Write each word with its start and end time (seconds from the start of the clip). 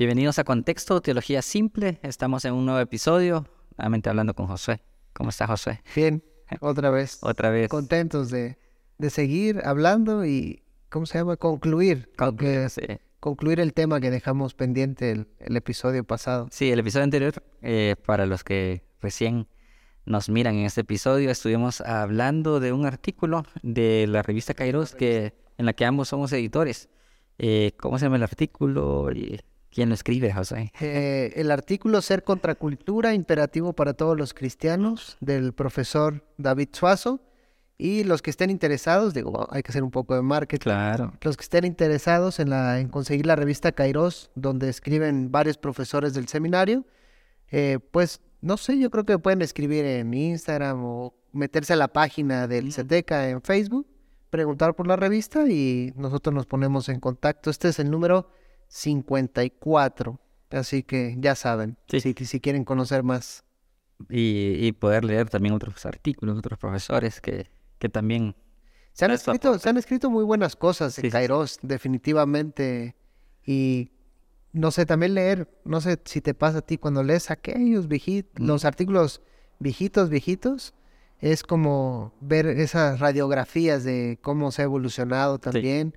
Bienvenidos 0.00 0.38
a 0.38 0.44
Contexto, 0.44 1.02
Teología 1.02 1.42
Simple. 1.42 2.00
Estamos 2.02 2.46
en 2.46 2.54
un 2.54 2.64
nuevo 2.64 2.80
episodio, 2.80 3.44
nuevamente 3.76 4.08
hablando 4.08 4.32
con 4.32 4.46
Josué. 4.46 4.80
¿Cómo 5.12 5.28
está 5.28 5.46
Josué? 5.46 5.82
Bien, 5.94 6.24
otra 6.60 6.88
vez. 6.88 7.18
Otra 7.20 7.50
vez. 7.50 7.68
Contentos 7.68 8.30
de, 8.30 8.56
de 9.00 9.10
seguir 9.10 9.62
hablando 9.64 10.26
y, 10.26 10.62
¿cómo 10.90 11.06
se 11.06 11.18
llama? 11.18 11.36
Concluir. 11.36 12.10
Concluir, 12.16 12.68
sí. 12.68 12.82
Concluir 13.18 13.60
el 13.60 13.72
tema 13.74 14.00
que 14.00 14.10
dejamos 14.10 14.54
pendiente 14.54 15.10
el, 15.10 15.26
el 15.40 15.56
episodio 15.56 16.04
pasado. 16.04 16.48
Sí, 16.50 16.70
el 16.70 16.78
episodio 16.78 17.04
anterior, 17.04 17.42
eh, 17.62 17.96
para 18.06 18.26
los 18.26 18.44
que 18.44 18.82
recién 19.00 19.46
nos 20.06 20.28
miran 20.28 20.54
en 20.54 20.66
este 20.66 20.82
episodio, 20.82 21.30
estuvimos 21.30 21.80
hablando 21.80 22.60
de 22.60 22.72
un 22.72 22.86
artículo 22.86 23.44
de 23.62 24.06
la 24.06 24.22
revista 24.22 24.54
Kairos 24.54 24.94
que, 24.94 25.34
en 25.58 25.66
la 25.66 25.72
que 25.72 25.84
ambos 25.84 26.08
somos 26.08 26.32
editores. 26.32 26.88
Eh, 27.38 27.72
¿Cómo 27.78 27.98
se 27.98 28.06
llama 28.06 28.16
el 28.16 28.22
artículo? 28.22 29.10
Y 29.12 29.40
¿Quién 29.70 29.88
lo 29.88 29.94
escribe, 29.94 30.32
José? 30.32 30.72
Eh, 30.80 31.32
el 31.36 31.50
artículo 31.50 32.02
Ser 32.02 32.24
Contracultura, 32.24 33.14
imperativo 33.14 33.72
para 33.72 33.94
todos 33.94 34.18
los 34.18 34.34
cristianos, 34.34 35.16
del 35.20 35.52
profesor 35.52 36.24
David 36.38 36.70
Suazo. 36.72 37.20
Y 37.82 38.04
los 38.04 38.20
que 38.20 38.28
estén 38.28 38.50
interesados, 38.50 39.14
digo, 39.14 39.48
hay 39.50 39.62
que 39.62 39.70
hacer 39.70 39.82
un 39.82 39.90
poco 39.90 40.14
de 40.14 40.20
marketing. 40.20 40.64
Claro. 40.64 41.14
Los 41.22 41.38
que 41.38 41.42
estén 41.44 41.64
interesados 41.64 42.38
en, 42.38 42.50
la, 42.50 42.78
en 42.78 42.88
conseguir 42.88 43.24
la 43.24 43.36
revista 43.36 43.72
Kairos, 43.72 44.30
donde 44.34 44.68
escriben 44.68 45.32
varios 45.32 45.56
profesores 45.56 46.12
del 46.12 46.28
seminario, 46.28 46.84
eh, 47.50 47.78
pues 47.90 48.20
no 48.42 48.58
sé, 48.58 48.78
yo 48.78 48.90
creo 48.90 49.04
que 49.06 49.18
pueden 49.18 49.40
escribir 49.40 49.86
en 49.86 50.12
Instagram 50.12 50.84
o 50.84 51.14
meterse 51.32 51.72
a 51.72 51.76
la 51.76 51.88
página 51.88 52.46
del 52.46 52.70
CETECA 52.70 53.30
en 53.30 53.40
Facebook, 53.40 53.86
preguntar 54.28 54.74
por 54.76 54.86
la 54.86 54.96
revista 54.96 55.48
y 55.48 55.94
nosotros 55.96 56.34
nos 56.34 56.44
ponemos 56.44 56.90
en 56.90 57.00
contacto. 57.00 57.48
Este 57.48 57.68
es 57.68 57.78
el 57.78 57.90
número 57.90 58.28
54. 58.68 60.20
Así 60.50 60.82
que 60.82 61.16
ya 61.18 61.34
saben, 61.34 61.78
Sí. 61.88 62.00
si, 62.00 62.12
si 62.12 62.40
quieren 62.40 62.64
conocer 62.66 63.04
más. 63.04 63.42
Y, 64.10 64.66
y 64.66 64.72
poder 64.72 65.04
leer 65.04 65.30
también 65.30 65.54
otros 65.54 65.86
artículos, 65.86 66.36
otros 66.38 66.58
profesores 66.58 67.20
que, 67.22 67.48
que 67.80 67.88
también... 67.88 68.36
Se 68.92 69.04
han, 69.06 69.12
escrito, 69.12 69.58
se 69.58 69.68
han 69.68 69.76
escrito 69.78 70.10
muy 70.10 70.24
buenas 70.24 70.56
cosas 70.56 70.98
en 70.98 71.04
Sí. 71.04 71.10
Kairos, 71.10 71.58
definitivamente. 71.62 72.96
Y 73.46 73.92
no 74.52 74.70
sé, 74.70 74.84
también 74.84 75.14
leer, 75.14 75.48
no 75.64 75.80
sé 75.80 75.98
si 76.04 76.20
te 76.20 76.34
pasa 76.34 76.58
a 76.58 76.62
ti 76.62 76.76
cuando 76.76 77.02
lees 77.02 77.30
aquellos 77.30 77.88
viejitos, 77.88 78.44
los 78.44 78.64
artículos 78.64 79.22
viejitos, 79.58 80.10
viejitos, 80.10 80.74
es 81.18 81.42
como 81.42 82.12
ver 82.20 82.46
esas 82.46 83.00
radiografías 83.00 83.84
de 83.84 84.18
cómo 84.22 84.50
se 84.50 84.62
ha 84.62 84.64
evolucionado 84.64 85.38
también, 85.38 85.96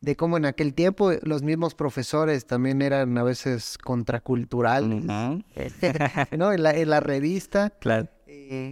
de 0.00 0.16
cómo 0.16 0.36
en 0.36 0.46
aquel 0.46 0.74
tiempo 0.74 1.12
los 1.22 1.42
mismos 1.42 1.74
profesores 1.74 2.46
también 2.46 2.80
eran 2.80 3.16
a 3.18 3.22
veces 3.22 3.76
contraculturales. 3.78 5.04
¿no? 6.36 6.52
En 6.52 6.62
la, 6.62 6.70
en 6.76 6.90
la 6.90 7.00
revista. 7.00 7.70
Claro. 7.80 8.08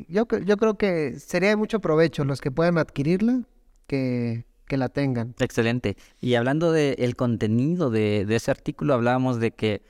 Yo, 0.08 0.26
yo 0.26 0.56
creo 0.56 0.76
que 0.76 1.20
sería 1.20 1.50
de 1.50 1.56
mucho 1.56 1.80
provecho 1.80 2.24
los 2.24 2.40
que 2.40 2.50
puedan 2.50 2.78
adquirirla, 2.78 3.42
que, 3.86 4.44
que 4.66 4.76
la 4.76 4.88
tengan. 4.88 5.36
Excelente. 5.38 5.96
Y 6.20 6.34
hablando 6.34 6.72
del 6.72 7.14
contenido 7.14 7.90
de, 7.90 8.24
de 8.26 8.36
ese 8.36 8.50
artículo, 8.50 8.94
hablábamos 8.94 9.38
de 9.38 9.52
que 9.52 9.82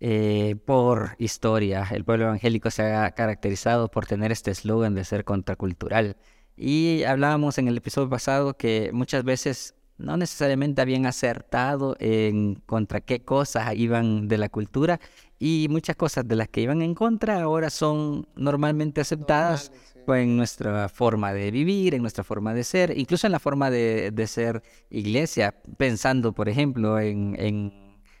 eh, 0.00 0.54
por 0.64 1.16
historia 1.18 1.84
el 1.90 2.04
pueblo 2.04 2.26
evangélico 2.26 2.70
se 2.70 2.82
ha 2.82 3.10
caracterizado 3.10 3.90
por 3.90 4.06
tener 4.06 4.30
este 4.30 4.52
eslogan 4.52 4.94
de 4.94 5.04
ser 5.04 5.24
contracultural. 5.24 6.16
Y 6.56 7.02
hablábamos 7.02 7.58
en 7.58 7.66
el 7.68 7.76
episodio 7.76 8.08
pasado 8.08 8.56
que 8.56 8.90
muchas 8.92 9.24
veces 9.24 9.74
no 9.98 10.16
necesariamente 10.16 10.80
habían 10.80 11.06
acertado 11.06 11.96
en 11.98 12.54
contra 12.66 13.00
qué 13.00 13.20
cosas 13.20 13.74
iban 13.76 14.28
de 14.28 14.38
la 14.38 14.48
cultura 14.48 15.00
y 15.38 15.66
muchas 15.70 15.96
cosas 15.96 16.26
de 16.26 16.36
las 16.36 16.48
que 16.48 16.60
iban 16.62 16.82
en 16.82 16.94
contra 16.94 17.42
ahora 17.42 17.70
son 17.70 18.26
normalmente 18.36 19.00
aceptadas 19.00 19.70
pues, 20.06 20.22
en 20.24 20.36
nuestra 20.36 20.88
forma 20.88 21.32
de 21.32 21.50
vivir, 21.50 21.94
en 21.94 22.02
nuestra 22.02 22.24
forma 22.24 22.54
de 22.54 22.64
ser, 22.64 22.96
incluso 22.96 23.26
en 23.26 23.32
la 23.32 23.38
forma 23.40 23.70
de, 23.70 24.10
de 24.10 24.26
ser 24.26 24.62
iglesia, 24.88 25.54
pensando, 25.76 26.32
por 26.32 26.48
ejemplo, 26.48 26.98
en, 26.98 27.36
en 27.38 27.72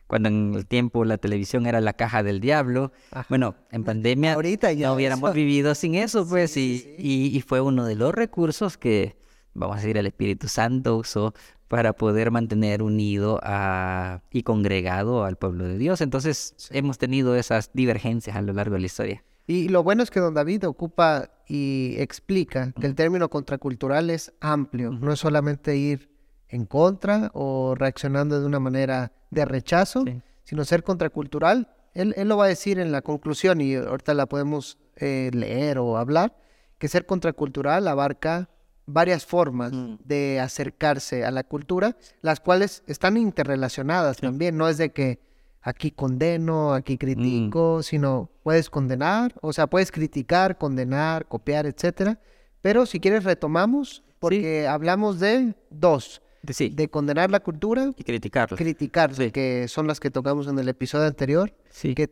cuando 0.06 0.28
en 0.28 0.54
el 0.54 0.66
tiempo 0.66 1.04
la 1.04 1.16
televisión 1.18 1.66
era 1.66 1.80
la 1.80 1.92
caja 1.92 2.22
del 2.22 2.40
diablo. 2.40 2.92
Ajá. 3.10 3.26
Bueno, 3.28 3.54
en 3.70 3.84
pandemia 3.84 4.34
Ahorita 4.34 4.72
ya 4.72 4.88
no 4.88 4.94
hubiéramos 4.94 5.30
eso- 5.30 5.34
vivido 5.34 5.74
sin 5.74 5.94
eso, 5.94 6.26
pues, 6.28 6.50
Sí, 6.52 6.60
y, 6.60 6.78
sí, 6.78 6.94
y- 7.32 7.36
y 7.36 7.40
fue 7.40 7.60
uno 7.60 7.84
de 7.84 7.94
los 7.94 8.14
recursos 8.14 8.76
que, 8.78 9.16
vamos 9.54 9.76
a 9.76 9.80
decir, 9.80 9.96
el 9.96 10.06
Espíritu 10.06 10.48
Santo 10.48 10.96
usó 10.96 11.34
para 11.68 11.92
poder 11.92 12.30
mantener 12.30 12.82
unido 12.82 13.38
a, 13.42 14.22
y 14.30 14.42
congregado 14.42 15.24
al 15.24 15.36
pueblo 15.36 15.64
de 15.64 15.78
Dios. 15.78 16.00
Entonces, 16.00 16.54
hemos 16.70 16.98
tenido 16.98 17.36
esas 17.36 17.70
divergencias 17.74 18.36
a 18.36 18.42
lo 18.42 18.52
largo 18.54 18.74
de 18.74 18.80
la 18.80 18.86
historia. 18.86 19.24
Y 19.46 19.68
lo 19.68 19.82
bueno 19.82 20.02
es 20.02 20.10
que 20.10 20.20
don 20.20 20.34
David 20.34 20.66
ocupa 20.66 21.30
y 21.46 21.94
explica 21.98 22.72
que 22.72 22.86
el 22.86 22.94
término 22.94 23.28
contracultural 23.30 24.10
es 24.10 24.32
amplio, 24.40 24.90
no 24.90 25.12
es 25.12 25.20
solamente 25.20 25.76
ir 25.76 26.10
en 26.48 26.66
contra 26.66 27.30
o 27.34 27.74
reaccionando 27.74 28.40
de 28.40 28.46
una 28.46 28.60
manera 28.60 29.12
de 29.30 29.44
rechazo, 29.44 30.04
Sí. 30.06 30.20
sino 30.44 30.64
ser 30.64 30.82
contracultural. 30.82 31.68
Él, 31.94 32.14
él 32.16 32.28
lo 32.28 32.36
va 32.36 32.44
a 32.46 32.48
decir 32.48 32.78
en 32.78 32.92
la 32.92 33.02
conclusión 33.02 33.60
y 33.60 33.74
ahorita 33.74 34.14
la 34.14 34.26
podemos 34.26 34.78
eh, 34.96 35.30
leer 35.32 35.78
o 35.78 35.96
hablar, 35.98 36.36
que 36.78 36.88
ser 36.88 37.06
contracultural 37.06 37.88
abarca 37.88 38.48
varias 38.88 39.24
formas 39.26 39.72
Mm. 39.72 39.96
de 40.04 40.40
acercarse 40.40 41.24
a 41.24 41.30
la 41.30 41.44
cultura, 41.44 41.96
las 42.22 42.40
cuales 42.40 42.82
están 42.86 43.16
interrelacionadas 43.16 44.16
también, 44.16 44.56
no 44.56 44.68
es 44.68 44.78
de 44.78 44.90
que 44.90 45.20
aquí 45.60 45.90
condeno, 45.90 46.72
aquí 46.72 46.94
Mm. 46.94 46.98
critico, 46.98 47.82
sino 47.82 48.30
puedes 48.42 48.70
condenar, 48.70 49.34
o 49.42 49.52
sea, 49.52 49.66
puedes 49.66 49.92
criticar, 49.92 50.56
condenar, 50.56 51.26
copiar, 51.26 51.66
etcétera. 51.66 52.18
Pero 52.62 52.86
si 52.86 52.98
quieres 52.98 53.24
retomamos, 53.24 54.02
porque 54.18 54.66
hablamos 54.66 55.20
de 55.20 55.54
dos, 55.70 56.22
De- 56.40 56.54
Sí, 56.54 56.68
de 56.68 56.88
condenar 56.88 57.32
la 57.32 57.40
cultura, 57.40 57.90
y 57.96 58.04
criticarlo. 58.04 58.56
criticar, 58.56 59.10
que 59.32 59.66
son 59.68 59.88
las 59.88 59.98
que 59.98 60.08
tocamos 60.10 60.46
en 60.46 60.56
el 60.60 60.68
episodio 60.68 61.06
anterior, 61.08 61.52
Sí. 61.68 61.94
que 61.96 62.08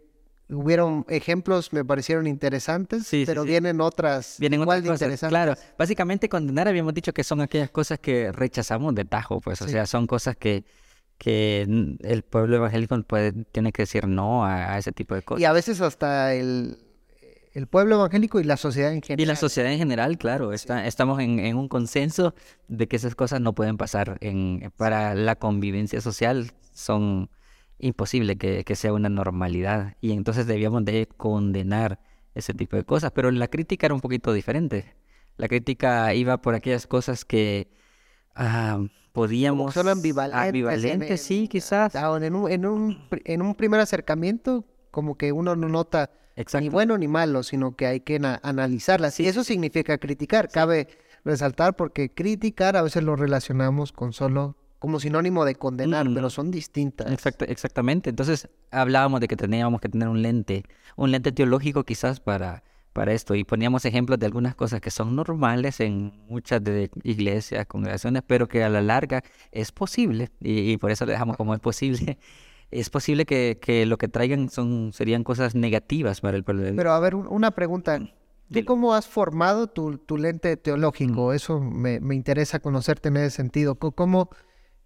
hubieron 0.48 1.04
ejemplos, 1.08 1.72
me 1.72 1.84
parecieron 1.84 2.26
interesantes, 2.26 3.06
Sí, 3.06 3.20
sí, 3.20 3.26
pero 3.26 3.42
sí. 3.42 3.48
vienen 3.48 3.80
otras 3.80 4.36
Vienen 4.38 4.60
igual 4.60 4.78
otras 4.78 4.84
de 4.84 5.06
cosas. 5.06 5.22
interesantes. 5.22 5.30
Claro, 5.56 5.74
básicamente 5.78 6.28
condenar 6.28 6.68
habíamos 6.68 6.94
dicho 6.94 7.12
que 7.12 7.24
son 7.24 7.40
aquellas 7.40 7.70
cosas 7.70 7.98
que 7.98 8.30
rechazamos 8.32 8.94
de 8.94 9.04
tajo, 9.04 9.40
pues, 9.40 9.60
o 9.62 9.64
Sí. 9.66 9.72
sea, 9.72 9.86
son 9.86 10.06
cosas 10.06 10.36
que, 10.36 10.64
que 11.18 11.62
el 12.02 12.22
pueblo 12.22 12.56
evangélico 12.56 13.00
puede, 13.02 13.32
tiene 13.32 13.72
que 13.72 13.82
decir 13.82 14.06
no 14.06 14.44
a, 14.44 14.74
a 14.74 14.78
ese 14.78 14.92
tipo 14.92 15.14
de 15.14 15.22
cosas. 15.22 15.40
Y 15.40 15.44
a 15.46 15.52
veces 15.52 15.80
hasta 15.80 16.34
el, 16.34 16.78
el 17.54 17.66
pueblo 17.66 17.96
evangélico 17.96 18.38
y 18.38 18.44
la 18.44 18.56
sociedad 18.56 18.92
en 18.92 19.02
general. 19.02 19.20
Y 19.22 19.26
la 19.26 19.34
sociedad 19.34 19.72
en 19.72 19.78
general, 19.78 20.16
claro, 20.18 20.52
está, 20.52 20.86
estamos 20.86 21.18
en, 21.20 21.38
en 21.40 21.56
un 21.56 21.68
consenso 21.68 22.34
de 22.68 22.86
que 22.86 22.96
esas 22.96 23.14
cosas 23.14 23.40
no 23.40 23.54
pueden 23.54 23.78
pasar 23.78 24.18
en, 24.20 24.70
para 24.76 25.14
la 25.14 25.36
convivencia 25.36 26.00
social, 26.00 26.52
son 26.72 27.30
imposible 27.78 28.36
que, 28.36 28.64
que 28.64 28.76
sea 28.76 28.92
una 28.92 29.08
normalidad 29.08 29.94
y 30.00 30.12
entonces 30.12 30.46
debíamos 30.46 30.84
de 30.84 31.06
condenar 31.16 32.00
ese 32.34 32.54
tipo 32.54 32.76
de 32.76 32.84
cosas, 32.84 33.12
pero 33.12 33.30
la 33.30 33.48
crítica 33.48 33.86
era 33.86 33.94
un 33.94 34.00
poquito 34.00 34.32
diferente. 34.32 34.94
La 35.36 35.48
crítica 35.48 36.12
iba 36.14 36.38
por 36.38 36.54
aquellas 36.54 36.86
cosas 36.86 37.24
que 37.24 37.68
ah, 38.34 38.80
podíamos... 39.12 39.74
son 39.74 39.88
ambivalentes. 39.88 40.40
en- 40.42 40.48
Ambivalentes, 40.48 41.10
en- 41.10 41.18
sí, 41.18 41.48
quizás. 41.48 41.94
ah, 41.96 42.18
En 42.20 42.34
un, 42.34 42.50
en, 42.50 42.66
un, 42.66 42.98
en 43.24 43.42
un 43.42 43.54
primer 43.54 43.80
acercamiento, 43.80 44.64
como 44.90 45.16
que 45.16 45.32
uno 45.32 45.56
no 45.56 45.68
nota 45.68 46.10
ni 46.60 46.68
bueno 46.68 46.98
ni 46.98 47.08
malo, 47.08 47.42
sino 47.42 47.76
que 47.76 47.86
hay 47.86 48.00
que 48.00 48.18
na- 48.18 48.40
analizarlas. 48.42 49.18
y 49.20 49.26
eso 49.26 49.42
significa 49.44 49.96
criticar. 49.98 50.48
Cabe 50.50 50.88
resaltar 51.24 51.76
porque 51.76 52.10
criticar 52.12 52.76
a 52.76 52.82
veces 52.82 53.02
lo 53.02 53.16
relacionamos 53.16 53.92
con 53.92 54.12
solo 54.12 54.56
como 54.78 55.00
sinónimo 55.00 55.44
de 55.44 55.54
condenar, 55.54 56.08
Mm. 56.08 56.14
pero 56.14 56.30
son 56.30 56.50
distintas. 56.50 57.10
Exacto, 57.10 57.44
exactamente. 57.46 58.10
Entonces 58.10 58.48
hablábamos 58.70 59.20
de 59.20 59.28
que 59.28 59.36
teníamos 59.36 59.80
que 59.80 59.88
tener 59.88 60.08
un 60.08 60.22
lente, 60.22 60.64
un 60.96 61.10
lente 61.10 61.32
teológico 61.32 61.84
quizás 61.84 62.20
para, 62.20 62.62
para 62.92 63.12
esto. 63.12 63.34
Y 63.34 63.44
poníamos 63.44 63.84
ejemplos 63.84 64.18
de 64.18 64.26
algunas 64.26 64.54
cosas 64.54 64.80
que 64.80 64.90
son 64.90 65.16
normales 65.16 65.80
en 65.80 66.12
muchas 66.28 66.62
de 66.62 66.90
iglesias, 67.04 67.66
congregaciones, 67.66 68.22
pero 68.26 68.48
que 68.48 68.62
a 68.64 68.68
la 68.68 68.82
larga 68.82 69.22
es 69.52 69.72
posible. 69.72 70.30
Y, 70.40 70.72
y 70.72 70.76
por 70.76 70.90
eso 70.90 71.06
le 71.06 71.12
dejamos 71.12 71.36
como 71.36 71.54
es 71.54 71.60
posible. 71.60 72.18
Es 72.72 72.90
posible 72.90 73.26
que, 73.26 73.58
que 73.62 73.86
lo 73.86 73.96
que 73.96 74.08
traigan 74.08 74.50
son, 74.50 74.92
serían 74.92 75.22
cosas 75.22 75.54
negativas 75.54 76.20
para 76.20 76.36
el 76.36 76.42
pueblo. 76.42 76.64
Pero 76.74 76.90
a 76.92 76.98
ver, 76.98 77.14
un- 77.14 77.28
una 77.28 77.52
pregunta. 77.52 78.00
¿Tú 78.52 78.64
cómo 78.64 78.92
has 78.94 79.06
formado 79.06 79.68
tu, 79.68 79.98
tu 79.98 80.18
lente 80.18 80.56
teológico? 80.56 81.32
Eso 81.32 81.60
me, 81.60 82.00
me, 82.00 82.16
interesa 82.16 82.58
conocerte 82.58 83.08
en 83.08 83.18
ese 83.18 83.30
sentido. 83.30 83.76
¿Cómo 83.76 84.30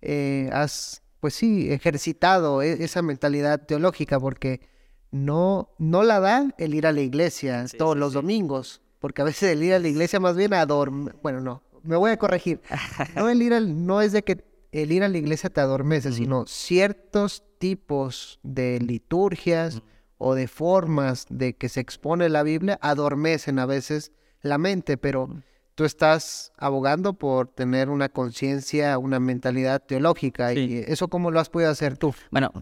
eh, 0.03 0.51
has, 0.53 1.03
pues 1.21 1.35
sí, 1.35 1.71
ejercitado 1.71 2.63
e, 2.63 2.85
esa 2.85 3.03
mentalidad 3.03 3.67
teológica? 3.67 4.19
Porque 4.21 4.61
no, 5.11 5.71
no 5.79 6.03
la 6.03 6.21
da 6.21 6.55
el 6.59 6.75
ir 6.75 6.87
a 6.87 6.93
la 6.93 7.01
iglesia 7.01 7.67
todos 7.77 7.97
los 7.97 8.13
domingos, 8.13 8.83
porque 8.99 9.23
a 9.23 9.25
veces 9.25 9.53
el 9.53 9.63
ir 9.63 9.75
a 9.75 9.79
la 9.79 9.89
iglesia 9.89 10.21
más 10.21 10.37
bien 10.37 10.55
a 10.55 10.65
dormir, 10.67 11.17
bueno, 11.23 11.41
no, 11.41 11.63
me 11.83 11.97
voy 11.97 12.11
a 12.11 12.17
corregir. 12.17 12.61
No, 13.17 13.29
el 13.29 13.43
ir 13.43 13.53
no 13.63 14.01
es 14.01 14.13
de 14.13 14.23
que 14.23 14.45
el 14.73 14.93
ir 14.93 15.03
a 15.03 15.09
la 15.09 15.19
iglesia 15.19 15.51
te 15.51 15.61
adormece, 15.61 16.13
sino 16.13 16.47
ciertos 16.47 17.43
tipos 17.59 18.39
de 18.43 18.79
liturgias 18.79 19.83
o 20.19 20.35
de 20.35 20.49
formas 20.49 21.27
de 21.29 21.57
que 21.57 21.69
se 21.69 21.81
expone 21.81 22.29
la 22.29 22.43
Biblia 22.43 22.79
adormecen 22.83 23.59
a 23.59 23.67
veces 23.67 24.13
la 24.43 24.59
mente, 24.59 24.97
pero 24.97 25.43
tú 25.81 25.87
estás 25.87 26.53
abogando 26.59 27.15
por 27.15 27.49
tener 27.49 27.89
una 27.89 28.11
conciencia, 28.11 28.99
una 28.99 29.19
mentalidad 29.19 29.83
teológica. 29.83 30.53
¿Y 30.53 30.85
eso 30.87 31.09
cómo 31.09 31.31
lo 31.31 31.41
has 31.41 31.49
podido 31.49 31.71
hacer 31.71 31.97
tú? 31.97 32.15
Bueno, 32.31 32.53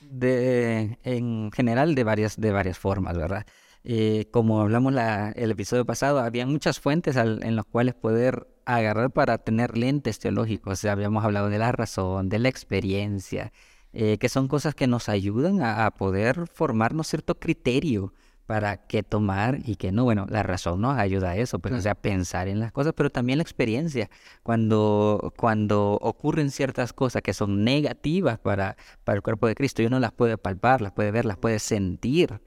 de, 0.00 0.98
en 1.02 1.52
general 1.52 1.94
de 1.94 2.04
varias, 2.04 2.40
de 2.40 2.52
varias 2.52 2.78
formas, 2.78 3.18
¿verdad? 3.18 3.44
Eh, 3.82 4.28
como 4.30 4.62
hablamos 4.62 4.94
la, 4.94 5.30
el 5.32 5.50
episodio 5.50 5.84
pasado, 5.84 6.20
había 6.20 6.46
muchas 6.46 6.80
fuentes 6.80 7.16
en 7.16 7.54
las 7.54 7.66
cuales 7.66 7.96
poder 7.96 8.48
agarrar 8.64 9.10
para 9.10 9.36
tener 9.36 9.76
lentes 9.76 10.18
teológicos. 10.18 10.72
O 10.72 10.76
sea, 10.76 10.92
habíamos 10.92 11.22
hablado 11.22 11.50
de 11.50 11.58
la 11.58 11.70
razón, 11.70 12.30
de 12.30 12.38
la 12.38 12.48
experiencia, 12.48 13.52
eh, 13.92 14.16
que 14.16 14.30
son 14.30 14.48
cosas 14.48 14.74
que 14.74 14.86
nos 14.86 15.10
ayudan 15.10 15.60
a, 15.60 15.90
poder 15.90 16.46
formarnos 16.46 17.08
cierto 17.08 17.34
criterio 17.38 18.14
para 18.46 18.76
qué 18.86 19.02
tomar 19.02 19.58
y 19.64 19.76
qué 19.76 19.92
no. 19.92 20.04
Bueno, 20.04 20.26
la 20.28 20.42
razón 20.42 20.80
nos 20.80 20.98
ayuda 20.98 21.30
a 21.30 21.36
eso, 21.36 21.58
pero, 21.58 21.74
pues, 21.74 21.80
o 21.80 21.82
sea, 21.82 21.94
pensar 21.94 22.48
en 22.48 22.60
las 22.60 22.72
cosas, 22.72 22.92
pero 22.96 23.10
también 23.10 23.38
la 23.38 23.42
experiencia. 23.42 24.10
Cuando, 24.42 25.32
cuando 25.36 25.98
ocurren 26.00 26.50
ciertas 26.50 26.92
cosas 26.92 27.22
que 27.22 27.34
son 27.34 27.64
negativas 27.64 28.38
para, 28.38 28.76
para 29.04 29.16
el 29.16 29.22
cuerpo 29.22 29.46
de 29.46 29.54
Cristo, 29.54 29.82
y 29.82 29.86
uno 29.86 30.00
las 30.00 30.12
puede 30.12 30.38
palpar, 30.38 30.80
las 30.80 30.92
puede 30.92 31.10
ver, 31.10 31.24
las 31.24 31.38
puede 31.38 31.58
sentir. 31.58 32.40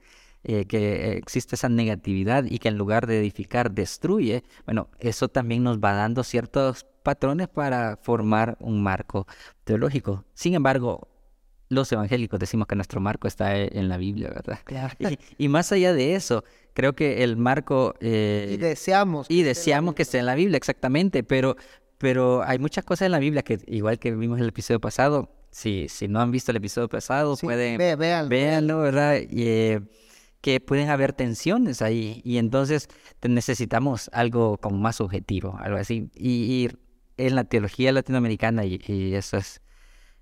Eh, 0.44 0.66
que 0.66 1.16
existe 1.16 1.56
esa 1.56 1.68
negatividad 1.68 2.44
y 2.44 2.60
que 2.60 2.68
en 2.68 2.78
lugar 2.78 3.08
de 3.08 3.18
edificar 3.18 3.72
destruye, 3.72 4.44
bueno, 4.66 4.88
eso 5.00 5.28
también 5.28 5.64
nos 5.64 5.78
va 5.80 5.94
dando 5.94 6.22
ciertos 6.22 6.86
patrones 7.02 7.48
para 7.48 7.96
formar 7.96 8.56
un 8.60 8.80
marco 8.80 9.26
teológico. 9.64 10.24
Sin 10.34 10.54
embargo, 10.54 11.08
los 11.68 11.92
evangélicos 11.92 12.40
decimos 12.40 12.66
que 12.66 12.74
nuestro 12.74 13.00
marco 13.00 13.28
está 13.28 13.56
e, 13.56 13.70
en 13.72 13.88
la 13.88 13.96
Biblia, 13.96 14.30
¿verdad? 14.30 14.58
Y, 15.36 15.48
más 15.48 15.70
allá 15.72 15.92
de 15.92 16.14
eso, 16.14 16.44
creo 16.72 16.94
que 16.94 17.22
el 17.22 17.36
marco... 17.36 17.94
Eh, 18.00 18.50
y 18.52 18.56
deseamos. 18.56 19.26
Y 19.30 19.42
deseamos 19.42 19.94
que 19.94 20.02
esté 20.02 20.18
en 20.18 20.26
la 20.26 20.34
Biblia, 20.34 20.56
exactamente, 20.56 21.22
pero, 21.22 21.56
pero 21.98 22.42
hay 22.42 22.58
muchas 22.58 22.84
cosas 22.84 23.06
en 23.06 23.12
la 23.12 23.18
Biblia 23.18 23.42
que, 23.42 23.58
igual 23.66 23.98
que 23.98 24.14
vimos 24.14 24.38
en 24.38 24.44
el 24.44 24.48
episodio 24.50 24.80
pasado, 24.80 25.30
si, 25.50 25.88
si 25.88 26.08
no 26.08 26.20
han 26.20 26.30
visto 26.30 26.50
el 26.52 26.56
episodio 26.56 26.88
pasado, 26.88 27.36
pueden... 27.36 27.78
Ve, 27.78 27.96
véanlo. 27.96 28.28
Véanlo, 28.28 28.78
¿verdad? 28.80 29.16
Y, 29.28 29.42
eh, 29.46 29.80
que 30.40 30.60
pueden 30.60 30.88
haber 30.88 31.12
tensiones 31.12 31.82
ahí 31.82 32.22
y 32.24 32.38
entonces 32.38 32.88
necesitamos 33.22 34.08
algo 34.12 34.56
como 34.58 34.78
más 34.78 35.00
objetivo, 35.00 35.58
algo 35.58 35.78
así. 35.78 36.10
Y, 36.14 36.68
en 37.16 37.34
la 37.34 37.42
teología 37.42 37.90
latinoamericana, 37.90 38.64
y, 38.64 38.80
y 38.86 39.14
eso 39.14 39.38
es 39.38 39.60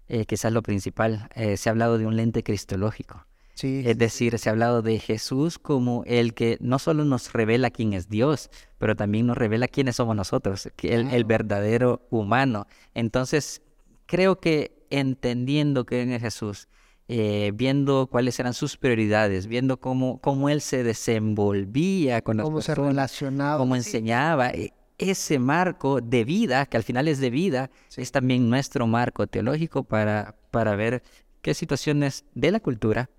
eh, 0.09 0.25
quizás 0.27 0.53
lo 0.53 0.63
principal, 0.63 1.29
eh, 1.35 1.57
se 1.57 1.69
ha 1.69 1.73
hablado 1.73 1.99
de 1.99 2.07
un 2.07 2.17
lente 2.17 2.43
cristológico. 2.43 3.27
Sí, 3.55 3.83
es 3.87 3.97
decir, 3.97 4.39
se 4.39 4.51
ha 4.51 4.53
hablado 4.53 4.83
de 4.83 4.99
Jesús 4.99 5.59
como 5.59 6.05
el 6.07 6.35
que 6.35 6.59
no 6.61 6.79
solo 6.79 7.07
nos 7.07 7.33
revela 7.33 7.71
quién 7.71 7.95
es 7.95 8.11
Dios, 8.11 8.51
pero 8.77 8.97
también 8.97 9.27
nos 9.27 9.39
revela 9.39 9.67
quiénes 9.67 9.97
somos 9.97 10.15
nosotros, 10.15 10.69
el, 10.83 11.09
el 11.09 11.25
verdadero 11.25 12.07
humano. 12.11 12.67
Entonces, 12.93 13.63
creo 14.05 14.41
que 14.41 14.87
entendiendo 14.91 15.87
que 15.87 16.15
es 16.15 16.21
Jesús, 16.21 16.69
eh, 17.09 17.53
viendo 17.55 18.09
cuáles 18.09 18.39
eran 18.41 18.53
sus 18.53 18.77
prioridades, 18.77 19.47
viendo 19.47 19.79
cómo, 19.79 20.21
cómo 20.21 20.49
él 20.49 20.61
se 20.61 20.83
desenvolvía 20.83 22.21
con 22.21 22.37
las 22.37 22.45
cómo 22.45 22.61
se 22.61 22.75
relacionaba, 22.75 23.59
cómo 23.59 23.77
enseñaba, 23.77 24.51
e, 24.51 24.73
ese 24.99 25.39
marco 25.39 26.01
de 26.01 26.25
vida, 26.25 26.67
que 26.67 26.77
al 26.77 26.83
final 26.83 27.09
es 27.09 27.19
de 27.19 27.31
vida, 27.31 27.71
es 27.97 28.13
también 28.13 28.49
nuestro 28.49 28.87
marco 28.87 29.27
teológico 29.27 29.85
para, 29.85 30.35
para 30.51 30.75
ver 30.77 31.03
qué 31.43 31.55
situaciones 31.55 32.25
de 32.35 32.51
la 32.51 32.61
cultura 32.61 33.11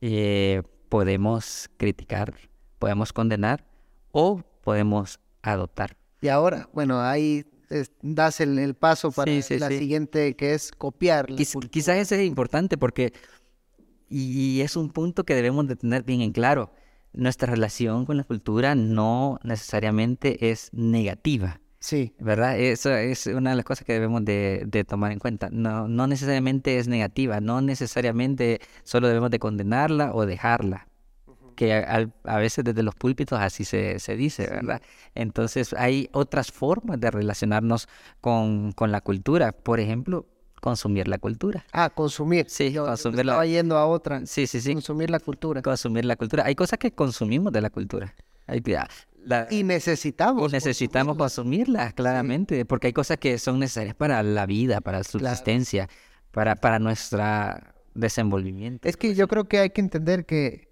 eh, 0.00 0.62
podemos 0.88 1.70
criticar, 1.76 2.34
podemos 2.78 3.12
condenar 3.12 3.64
o 4.12 4.42
podemos 4.62 5.18
adoptar. 5.42 5.96
Y 6.20 6.28
ahora, 6.28 6.68
bueno, 6.72 7.00
ahí 7.00 7.44
das 8.02 8.40
el, 8.40 8.74
paso 8.74 9.10
para 9.10 9.32
la 9.32 9.68
siguiente 9.68 10.36
que 10.36 10.54
es 10.54 10.70
copiar. 10.70 11.26
quizás 11.70 11.96
ese 11.96 12.22
es 12.22 12.26
importante 12.26 12.78
porque, 12.78 13.12
y 14.08 14.60
es 14.60 14.76
un 14.76 14.90
punto 14.90 15.24
que 15.24 15.34
debemos 15.34 15.66
de 15.66 15.76
tener 15.76 16.02
bien 16.02 16.20
en 16.20 16.32
claro, 16.32 16.70
nuestra 17.14 17.50
relación 17.50 18.04
con 18.04 18.16
la 18.16 18.24
cultura 18.24 18.74
no 18.74 19.38
necesariamente 19.42 20.50
es 20.50 20.70
negativa. 20.72 21.60
Sí. 21.80 22.14
¿Verdad? 22.18 22.58
Eso 22.58 22.94
es 22.94 23.26
una 23.26 23.50
de 23.50 23.56
las 23.56 23.64
cosas 23.64 23.84
que 23.84 23.92
debemos 23.92 24.24
de, 24.24 24.84
tomar 24.88 25.12
en 25.12 25.18
cuenta. 25.18 25.48
No, 25.50 25.86
no 25.86 26.06
necesariamente 26.06 26.78
es 26.78 26.88
negativa, 26.88 27.40
no 27.40 27.60
necesariamente 27.60 28.60
solo 28.84 29.08
debemos 29.08 29.30
de 29.30 29.38
condenarla 29.38 30.14
o 30.14 30.24
dejarla 30.24 30.88
que 31.54 31.72
a, 31.72 32.36
veces 32.38 32.64
desde 32.64 32.82
los 32.82 32.94
púlpitos 32.94 33.38
así 33.38 33.64
se, 33.64 33.98
se 33.98 34.16
dice, 34.16 34.48
¿verdad? 34.48 34.82
Entonces 35.14 35.72
hay 35.72 36.08
otras 36.12 36.50
formas 36.50 37.00
de 37.00 37.10
relacionarnos 37.10 37.88
con, 38.20 38.72
con 38.72 38.90
la 38.90 39.00
cultura. 39.00 39.52
Por 39.52 39.78
ejemplo, 39.78 40.26
consumir 40.64 41.08
la 41.08 41.18
cultura. 41.18 41.62
Ah, 41.72 41.90
consumir. 41.90 42.46
Sí, 42.48 42.74
consumir 42.74 43.20
Estaba 43.20 43.44
yendo 43.44 43.76
a 43.76 43.86
otra. 43.86 44.24
Sí, 44.24 44.46
sí, 44.46 44.62
sí. 44.62 44.72
Consumir 44.72 45.10
la 45.10 45.20
cultura. 45.20 45.60
Consumir 45.60 46.06
la 46.06 46.16
cultura. 46.16 46.46
Hay 46.46 46.54
cosas 46.54 46.78
que 46.78 46.90
consumimos 46.90 47.52
de 47.52 47.60
la 47.60 47.68
cultura. 47.68 48.14
Hay, 48.46 48.62
y 49.50 49.62
necesitamos. 49.62 50.52
necesitamos 50.52 51.18
consumirla, 51.18 51.92
claramente, 51.92 52.64
porque 52.64 52.86
hay 52.86 52.92
cosas 52.94 53.18
que 53.18 53.38
son 53.38 53.58
necesarias 53.58 53.94
para 53.94 54.22
la 54.22 54.46
vida, 54.46 54.80
para 54.80 54.98
la 54.98 55.04
subsistencia, 55.04 55.88
para, 56.30 56.56
para 56.56 56.78
nuestro 56.78 57.22
desenvolvimiento. 57.94 58.88
Es 58.88 58.96
que 58.96 59.14
yo 59.14 59.28
creo 59.28 59.44
que 59.44 59.58
hay 59.58 59.70
que 59.70 59.82
entender 59.82 60.24
que 60.24 60.70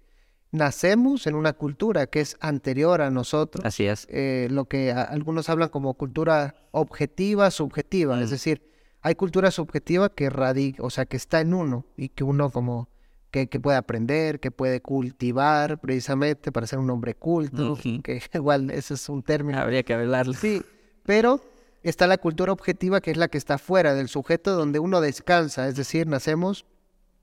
nacemos 0.51 1.27
en 1.27 1.35
una 1.35 1.53
cultura 1.53 2.07
que 2.07 2.19
es 2.19 2.35
anterior 2.39 3.01
a 3.01 3.11
nosotros. 3.11 3.63
Así 3.63 3.85
es. 3.85 4.07
Eh, 4.09 4.47
lo 4.49 4.65
que 4.65 4.91
algunos 4.91 5.49
hablan 5.49 5.69
como 5.69 5.93
cultura 5.93 6.55
objetiva, 6.71 7.51
subjetiva. 7.51 8.19
Es 8.21 8.31
decir, 8.31 8.72
hay 9.03 9.15
cultura 9.15 9.51
subjetiva 9.51 10.09
que 10.09 10.29
radica, 10.29 10.81
o 10.81 10.89
sea, 10.89 11.05
que 11.05 11.17
está 11.17 11.41
en 11.41 11.53
uno 11.53 11.85
y 11.97 12.09
que 12.09 12.23
uno 12.23 12.49
como 12.49 12.87
que, 13.31 13.47
puede 13.47 13.77
aprender, 13.77 14.39
que 14.39 14.49
puede 14.51 14.79
cultivar 14.81 15.79
precisamente 15.79 16.51
para 16.51 16.67
ser 16.67 16.79
un 16.79 16.89
hombre 16.89 17.13
culto, 17.13 17.77
que 18.03 18.21
igual 18.33 18.69
ese 18.71 18.93
es 18.93 19.09
un 19.09 19.21
término. 19.21 19.59
Habría 19.59 19.83
que 19.83 19.93
hablarlo. 19.93 20.33
Sí, 20.33 20.61
pero 21.03 21.41
está 21.81 22.07
la 22.07 22.17
cultura 22.17 22.53
objetiva 22.53 23.01
que 23.01 23.11
es 23.11 23.17
la 23.17 23.27
que 23.27 23.37
está 23.37 23.57
fuera 23.57 23.93
del 23.93 24.07
sujeto 24.07 24.55
donde 24.55 24.79
uno 24.79 25.01
descansa, 25.01 25.67
es 25.67 25.75
decir, 25.75 26.07
nacemos 26.07 26.65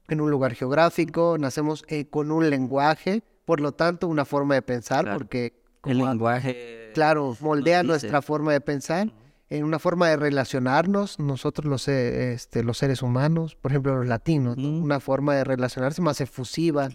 en 0.08 0.20
un 0.20 0.30
lugar 0.30 0.54
geográfico, 0.54 1.36
nacemos 1.38 1.84
eh, 1.88 2.06
con 2.06 2.30
un 2.30 2.50
lenguaje, 2.50 3.22
por 3.46 3.60
lo 3.60 3.72
tanto 3.72 4.06
una 4.06 4.26
forma 4.26 4.54
de 4.54 4.62
pensar, 4.62 5.10
porque 5.14 5.54
el 5.86 5.98
lenguaje, 5.98 6.90
claro, 6.92 7.36
moldea 7.40 7.82
nuestra 7.84 8.20
forma 8.20 8.52
de 8.52 8.60
pensar, 8.60 9.10
en 9.50 9.64
una 9.64 9.78
forma 9.78 10.08
de 10.08 10.16
relacionarnos, 10.16 11.18
nosotros 11.18 11.66
los, 11.66 11.88
este, 11.88 12.62
los 12.62 12.78
seres 12.78 13.02
humanos, 13.02 13.56
por 13.56 13.72
ejemplo 13.72 13.96
los 13.96 14.06
latinos, 14.06 14.56
una 14.56 15.00
forma 15.00 15.34
de 15.34 15.44
relacionarse 15.44 16.00
más 16.00 16.20
efusiva, 16.20 16.88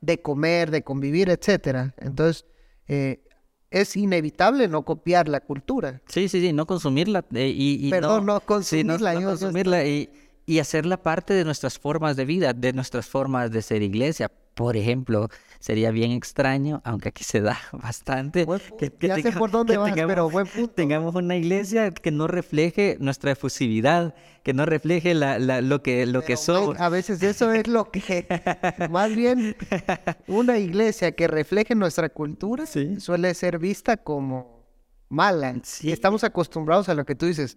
de 0.00 0.22
comer, 0.22 0.70
de 0.70 0.84
convivir, 0.84 1.30
etcétera. 1.30 1.94
Entonces, 1.98 2.44
eh, 2.86 3.24
es 3.70 3.96
inevitable 3.96 4.68
no 4.68 4.84
copiar 4.84 5.28
la 5.28 5.40
cultura. 5.40 6.02
Sí, 6.06 6.28
sí, 6.28 6.42
sí, 6.42 6.52
no 6.52 6.66
consumirla 6.66 7.24
eh, 7.32 7.50
y, 7.54 7.90
Perdón, 7.90 8.26
no, 8.26 8.40
consumirla. 8.40 9.14
no 9.14 9.22
consumirla 9.30 9.84
y 9.86 10.10
y 10.46 10.58
hacerla 10.58 10.96
parte 10.96 11.34
de 11.34 11.44
nuestras 11.44 11.78
formas 11.78 12.16
de 12.16 12.24
vida, 12.24 12.52
de 12.52 12.72
nuestras 12.72 13.06
formas 13.06 13.50
de 13.50 13.62
ser 13.62 13.82
iglesia. 13.82 14.30
Por 14.54 14.76
ejemplo, 14.76 15.28
sería 15.60 15.90
bien 15.90 16.12
extraño, 16.12 16.82
aunque 16.84 17.08
aquí 17.08 17.24
se 17.24 17.40
da 17.40 17.58
bastante, 17.72 18.46
que, 18.78 18.90
por 19.38 19.50
dónde 19.50 19.78
tengamos, 20.74 21.14
una 21.14 21.36
iglesia 21.36 21.90
que 21.90 22.10
no 22.10 22.26
refleje 22.26 22.96
nuestra 23.00 23.32
efusividad, 23.32 24.14
que 24.42 24.52
no 24.52 24.66
refleje 24.66 25.14
la, 25.14 25.38
lo 25.38 25.82
que, 25.82 26.04
lo 26.06 26.22
que 26.22 26.36
somos. 26.36 26.78
A 26.80 26.88
veces 26.88 27.22
eso 27.22 27.52
es 27.52 27.66
lo 27.66 27.90
que, 27.90 28.26
más 28.90 29.14
bien, 29.14 29.56
una 30.26 30.58
iglesia 30.58 31.12
que 31.12 31.28
refleje 31.28 31.74
nuestra 31.74 32.08
cultura 32.08 32.64
suele 32.66 33.34
ser 33.34 33.58
vista 33.58 33.96
como 33.96 34.66
mala. 35.08 35.54
Sí. 35.62 35.92
Estamos 35.92 36.24
acostumbrados 36.24 36.88
a 36.88 36.94
lo 36.94 37.04
que 37.04 37.14
tú 37.14 37.26
dices 37.26 37.56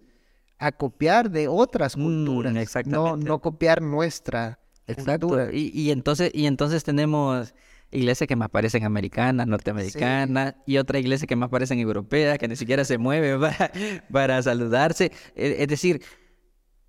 a 0.58 0.72
copiar 0.72 1.30
de 1.30 1.48
otras 1.48 1.96
mm, 1.96 2.02
culturas, 2.02 2.86
no, 2.86 3.16
no 3.16 3.40
copiar 3.40 3.82
nuestra 3.82 4.58
Exacto. 4.86 5.50
Y, 5.52 5.70
y, 5.74 5.90
entonces, 5.90 6.30
y 6.34 6.46
entonces 6.46 6.84
tenemos 6.84 7.54
iglesias 7.90 8.26
que 8.26 8.36
más 8.36 8.50
parecen 8.50 8.84
americanas, 8.84 9.46
norteamericanas, 9.46 10.54
y 10.66 10.78
otra 10.78 10.98
iglesia 10.98 11.26
que 11.26 11.36
más 11.36 11.48
parecen 11.48 11.78
europeas, 11.78 12.38
que 12.38 12.48
ni 12.48 12.56
siquiera 12.56 12.84
se 12.84 12.98
mueve 12.98 13.38
para, 13.38 13.70
para 14.10 14.42
saludarse. 14.42 15.12
E, 15.34 15.56
es 15.60 15.68
decir, 15.68 16.02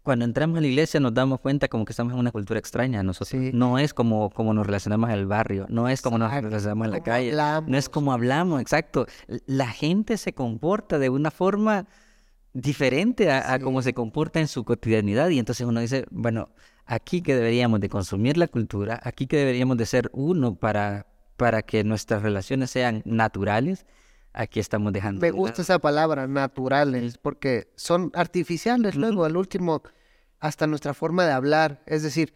cuando 0.07 0.23
entramos 0.23 0.57
a 0.57 0.61
la 0.61 0.67
iglesia 0.67 1.01
nos 1.01 1.13
damos 1.13 1.41
cuenta 1.41 1.67
como 1.67 1.83
que 1.83 1.91
estamos 1.91 2.13
en 2.13 2.19
una 2.19 2.31
cultura 2.31 2.59
extraña 2.59 3.03
nosotros. 3.03 3.41
No 3.53 3.77
es 3.77 3.93
como, 3.93 4.29
como 4.29 4.53
nos 4.53 4.65
relacionamos 4.65 5.09
en 5.09 5.15
el 5.17 5.25
barrio, 5.25 5.65
no 5.69 5.89
es 5.89 6.01
como 6.01 6.17
nos 6.17 6.31
relacionamos 6.31 6.85
en 6.85 6.91
la 6.91 7.03
calle, 7.03 7.33
no 7.33 7.77
es 7.77 7.89
como 7.89 8.13
hablamos, 8.13 8.61
exacto. 8.61 9.05
La 9.45 9.67
gente 9.67 10.17
se 10.17 10.33
comporta 10.33 10.97
de 10.97 11.09
una 11.09 11.29
forma 11.29 11.87
diferente 12.53 13.29
a, 13.29 13.53
a 13.53 13.59
cómo 13.59 13.81
se 13.81 13.93
comporta 13.93 14.39
en 14.39 14.47
su 14.47 14.63
cotidianidad 14.63 15.29
y 15.29 15.39
entonces 15.39 15.67
uno 15.67 15.81
dice, 15.81 16.05
bueno, 16.09 16.49
aquí 16.87 17.21
que 17.21 17.35
deberíamos 17.35 17.79
de 17.79 17.89
consumir 17.89 18.37
la 18.37 18.47
cultura, 18.47 18.99
aquí 19.03 19.27
que 19.27 19.37
deberíamos 19.37 19.77
de 19.77 19.85
ser 19.85 20.09
uno 20.13 20.55
para, 20.55 21.05
para 21.35 21.61
que 21.61 21.83
nuestras 21.83 22.23
relaciones 22.23 22.71
sean 22.71 23.03
naturales, 23.05 23.85
aquí 24.33 24.59
estamos 24.59 24.93
dejando. 24.93 25.21
Me 25.21 25.31
gusta 25.31 25.61
esa 25.61 25.79
palabra, 25.79 26.27
naturales, 26.27 27.17
porque 27.17 27.71
son 27.75 28.11
artificiales 28.15 28.95
luego, 28.95 29.25
al 29.25 29.37
último, 29.37 29.83
hasta 30.39 30.65
nuestra 30.65 30.93
forma 30.93 31.25
de 31.25 31.33
hablar. 31.33 31.83
Es 31.85 32.03
decir, 32.03 32.33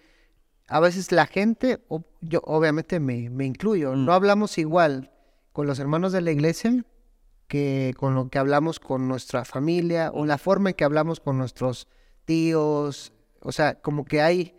a 0.67 0.79
veces 0.79 1.12
la 1.12 1.25
gente, 1.25 1.84
yo 2.22 2.41
obviamente 2.43 3.00
me, 3.00 3.29
me 3.29 3.46
incluyo, 3.46 3.93
mm. 3.93 4.05
no 4.05 4.13
hablamos 4.13 4.58
igual 4.58 5.12
con 5.53 5.65
los 5.65 5.79
hermanos 5.79 6.12
de 6.12 6.22
la 6.22 6.31
iglesia 6.31 6.86
que 7.48 7.93
con 7.98 8.15
lo 8.15 8.29
que 8.29 8.39
hablamos 8.39 8.79
con 8.79 9.10
nuestra 9.10 9.43
familia 9.43 10.12
o 10.13 10.25
la 10.25 10.38
forma 10.38 10.70
en 10.70 10.75
que 10.75 10.86
hablamos 10.86 11.20
con 11.20 11.38
nuestros 11.38 11.89
tíos, 12.24 13.12
o 13.41 13.51
sea, 13.51 13.75
como 13.75 14.05
que 14.05 14.21
hay, 14.21 14.55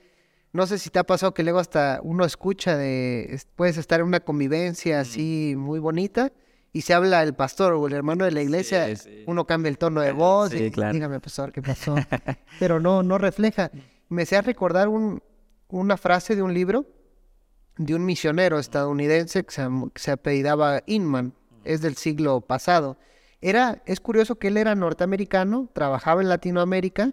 no 0.52 0.66
sé 0.66 0.78
si 0.78 0.90
te 0.90 0.98
ha 0.98 1.04
pasado 1.04 1.34
que 1.34 1.42
luego 1.42 1.58
hasta 1.58 2.00
uno 2.02 2.24
escucha 2.24 2.76
de, 2.76 3.40
puedes 3.56 3.76
estar 3.76 4.00
en 4.00 4.06
una 4.06 4.20
convivencia 4.20 5.00
así 5.00 5.54
muy 5.56 5.78
bonita 5.78 6.32
y 6.72 6.82
se 6.82 6.94
habla 6.94 7.22
el 7.22 7.34
pastor 7.34 7.74
o 7.74 7.86
el 7.86 7.92
hermano 7.92 8.24
de 8.24 8.32
la 8.32 8.42
iglesia, 8.42 8.86
uno 9.26 9.46
cambia 9.46 9.68
el 9.68 9.78
tono 9.78 10.00
de 10.00 10.12
voz 10.12 10.54
y 10.54 10.70
dígame 10.70 11.20
pastor, 11.20 11.52
¿qué 11.52 11.62
pasó? 11.62 11.94
Pero 12.58 12.80
no, 12.80 13.02
no 13.02 13.18
refleja. 13.18 13.70
Me 14.08 14.22
hacía 14.22 14.40
recordar 14.40 14.88
un, 14.88 15.22
una 15.68 15.96
frase 15.96 16.34
de 16.34 16.42
un 16.42 16.54
libro 16.54 16.86
de 17.76 17.94
un 17.94 18.04
misionero 18.04 18.58
estadounidense 18.58 19.44
que 19.44 19.52
se, 19.52 19.68
que 19.92 20.00
se 20.00 20.10
apellidaba 20.10 20.82
Inman, 20.86 21.34
es 21.64 21.80
del 21.80 21.96
siglo 21.96 22.40
pasado. 22.40 22.98
Era, 23.40 23.82
es 23.86 24.00
curioso 24.00 24.36
que 24.36 24.48
él 24.48 24.56
era 24.56 24.74
norteamericano, 24.74 25.68
trabajaba 25.72 26.22
en 26.22 26.28
Latinoamérica, 26.28 27.12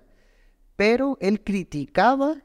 pero 0.79 1.17
él 1.19 1.43
criticaba 1.43 2.38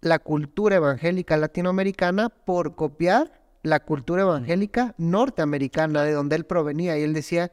la 0.00 0.18
cultura 0.18 0.76
evangélica 0.76 1.36
latinoamericana 1.36 2.30
por 2.30 2.74
copiar 2.74 3.42
la 3.62 3.80
cultura 3.80 4.22
evangélica 4.22 4.94
norteamericana 4.96 6.02
de 6.04 6.12
donde 6.12 6.36
él 6.36 6.46
provenía 6.46 6.96
y 6.96 7.02
él 7.02 7.12
decía 7.12 7.52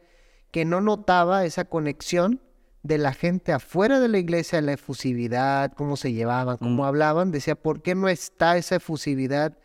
que 0.52 0.64
no 0.64 0.80
notaba 0.80 1.44
esa 1.44 1.66
conexión 1.66 2.40
de 2.84 3.00
la 3.00 3.12
gente 3.12 3.52
afuera 3.52 4.00
de 4.00 4.08
la 4.08 4.18
iglesia, 4.18 4.62
la 4.62 4.72
efusividad, 4.72 5.74
cómo 5.74 5.98
se 5.98 6.14
llevaban, 6.14 6.56
cómo 6.56 6.84
mm. 6.84 6.86
hablaban, 6.86 7.32
decía, 7.32 7.56
¿por 7.56 7.82
qué 7.82 7.94
no 7.94 8.08
está 8.08 8.56
esa 8.56 8.78
efusividad, 8.78 9.58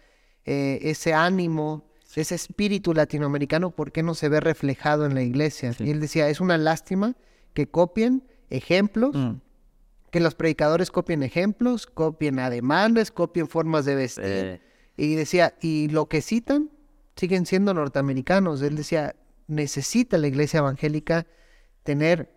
eh, 0.45 0.81
ese 0.83 1.15
ánimo, 1.15 1.85
ese 2.17 2.35
espíritu 2.35 2.95
latinoamericano, 2.95 3.71
por 3.71 3.93
qué 3.93 4.03
no 4.03 4.15
se 4.15 4.29
ve 4.29 4.41
reflejado 4.41 5.07
en 5.07 5.15
la 5.15 5.23
iglesia? 5.23 5.73
Y 5.79 5.93
él 5.93 6.01
decía, 6.01 6.29
es 6.29 6.41
una 6.41 6.59
lástima 6.59 7.15
que 7.55 7.69
copien 7.69 8.25
ejemplos 8.51 9.15
mm 9.15 9.52
que 10.13 10.21
los 10.21 10.35
predicadores 10.35 10.91
copien 10.91 11.23
ejemplos, 11.23 11.87
copien 11.87 12.39
ademanes, 12.39 13.11
copien 13.11 13.49
formas 13.49 13.87
de 13.87 13.95
vestir. 13.95 14.61
Y 14.95 15.15
decía, 15.15 15.55
y 15.63 15.89
lo 15.89 16.07
que 16.07 16.21
citan 16.21 16.71
siguen 17.17 17.47
siendo 17.47 17.73
norteamericanos. 17.73 18.61
Él 18.61 18.77
decía, 18.77 19.17
necesita 19.47 20.19
la 20.19 20.27
iglesia 20.27 20.59
evangélica 20.59 21.27
tener 21.83 22.31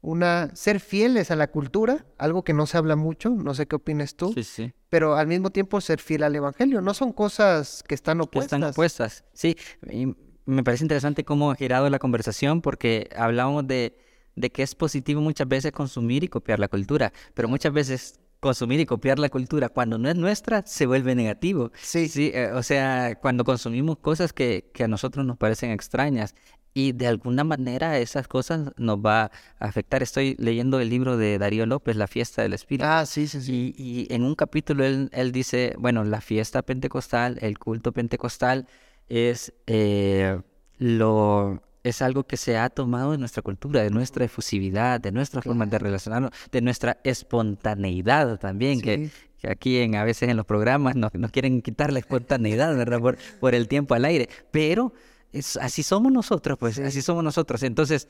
una, 0.00 0.50
ser 0.54 0.80
fieles 0.80 1.30
a 1.30 1.36
la 1.36 1.48
cultura, 1.50 2.06
algo 2.16 2.44
que 2.44 2.54
no 2.54 2.64
se 2.64 2.78
habla 2.78 2.96
mucho, 2.96 3.28
no 3.28 3.52
sé 3.52 3.66
qué 3.66 3.76
opinas 3.76 4.14
tú, 4.14 4.32
sí, 4.32 4.42
sí. 4.42 4.72
pero 4.88 5.16
al 5.16 5.26
mismo 5.26 5.50
tiempo 5.50 5.82
ser 5.82 6.00
fiel 6.00 6.22
al 6.22 6.34
evangelio. 6.34 6.80
No 6.80 6.94
son 6.94 7.12
cosas 7.12 7.84
que 7.86 7.94
están 7.94 8.22
opuestas. 8.22 8.56
están 8.58 8.70
opuestas, 8.70 9.24
sí. 9.34 9.54
Y 9.90 10.16
me 10.46 10.64
parece 10.64 10.82
interesante 10.82 11.24
cómo 11.24 11.50
ha 11.50 11.56
girado 11.56 11.90
la 11.90 11.98
conversación 11.98 12.62
porque 12.62 13.10
hablábamos 13.14 13.66
de 13.66 13.98
de 14.38 14.50
que 14.50 14.62
es 14.62 14.74
positivo 14.74 15.20
muchas 15.20 15.48
veces 15.48 15.72
consumir 15.72 16.24
y 16.24 16.28
copiar 16.28 16.58
la 16.58 16.68
cultura, 16.68 17.12
pero 17.34 17.48
muchas 17.48 17.72
veces 17.72 18.20
consumir 18.40 18.78
y 18.80 18.86
copiar 18.86 19.18
la 19.18 19.28
cultura 19.28 19.68
cuando 19.68 19.98
no 19.98 20.08
es 20.08 20.16
nuestra 20.16 20.62
se 20.64 20.86
vuelve 20.86 21.14
negativo. 21.14 21.72
Sí. 21.80 22.08
Sí, 22.08 22.30
eh, 22.32 22.52
o 22.52 22.62
sea, 22.62 23.16
cuando 23.20 23.44
consumimos 23.44 23.98
cosas 23.98 24.32
que, 24.32 24.70
que 24.72 24.84
a 24.84 24.88
nosotros 24.88 25.26
nos 25.26 25.36
parecen 25.36 25.70
extrañas 25.70 26.34
y 26.74 26.92
de 26.92 27.08
alguna 27.08 27.42
manera 27.42 27.98
esas 27.98 28.28
cosas 28.28 28.70
nos 28.76 28.98
va 28.98 29.22
a 29.22 29.30
afectar. 29.58 30.02
Estoy 30.02 30.36
leyendo 30.38 30.78
el 30.78 30.88
libro 30.88 31.16
de 31.16 31.38
Darío 31.38 31.66
López, 31.66 31.96
La 31.96 32.06
fiesta 32.06 32.42
del 32.42 32.52
Espíritu. 32.52 32.84
Ah, 32.86 33.04
sí, 33.06 33.26
sí, 33.26 33.40
sí. 33.40 33.74
Y, 33.76 34.04
y 34.04 34.14
en 34.14 34.22
un 34.22 34.36
capítulo 34.36 34.84
él, 34.84 35.10
él, 35.12 35.32
dice, 35.32 35.74
bueno, 35.78 36.04
la 36.04 36.20
fiesta 36.20 36.62
pentecostal, 36.62 37.38
el 37.40 37.58
culto 37.58 37.92
pentecostal 37.92 38.68
es 39.08 39.52
eh, 39.66 40.40
lo 40.78 41.62
es 41.82 42.02
algo 42.02 42.24
que 42.24 42.36
se 42.36 42.56
ha 42.56 42.68
tomado 42.70 43.12
de 43.12 43.18
nuestra 43.18 43.42
cultura, 43.42 43.82
de 43.82 43.90
nuestra 43.90 44.24
efusividad, 44.24 45.00
de 45.00 45.12
nuestra 45.12 45.42
forma 45.42 45.66
de 45.66 45.78
relacionarnos, 45.78 46.30
de 46.50 46.60
nuestra 46.60 46.98
espontaneidad 47.04 48.38
también, 48.38 48.80
que, 48.80 49.10
aquí 49.48 49.78
en, 49.78 49.94
a 49.94 50.04
veces 50.04 50.28
en 50.28 50.36
los 50.36 50.46
programas 50.46 50.96
nos, 50.96 51.12
quieren 51.30 51.62
quitar 51.62 51.92
la 51.92 52.00
espontaneidad, 52.00 52.76
¿verdad? 52.76 52.98
Por, 52.98 53.18
por 53.40 53.54
el 53.54 53.68
tiempo 53.68 53.94
al 53.94 54.04
aire, 54.04 54.28
pero 54.50 54.92
es, 55.32 55.56
así 55.56 55.82
somos 55.82 56.12
nosotros, 56.12 56.58
pues 56.58 56.78
así 56.78 57.02
somos 57.02 57.22
nosotros. 57.22 57.62
Entonces, 57.62 58.08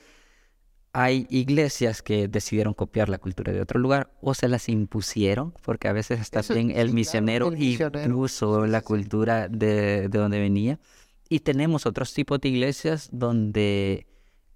hay 0.93 1.27
iglesias 1.31 2.03
que 2.03 2.29
decidieron 2.29 2.75
copiar 2.75 3.09
la 3.09 3.19
cultura 3.19 3.53
de 3.53 3.61
otro 3.61 3.79
lugar 3.79 4.11
o 4.21 4.35
se 4.35 4.49
las 4.49 4.69
impusieron, 4.69 5.53
porque 5.63 5.89
a 5.89 5.93
veces 5.93 6.21
está 6.21 6.41
bien 6.53 6.71
el 6.71 6.93
misionero, 6.93 7.53
y 7.55 7.79
impuso 8.05 8.67
la 8.67 8.81
cultura 8.81 9.49
de, 9.49 10.09
de 10.09 10.19
donde 10.19 10.41
venía. 10.41 10.81
Y 11.29 11.41
tenemos 11.41 11.87
otros 11.87 12.15
tipos 12.15 12.41
de 12.41 12.49
iglesias 12.49 13.09
donde 13.13 14.07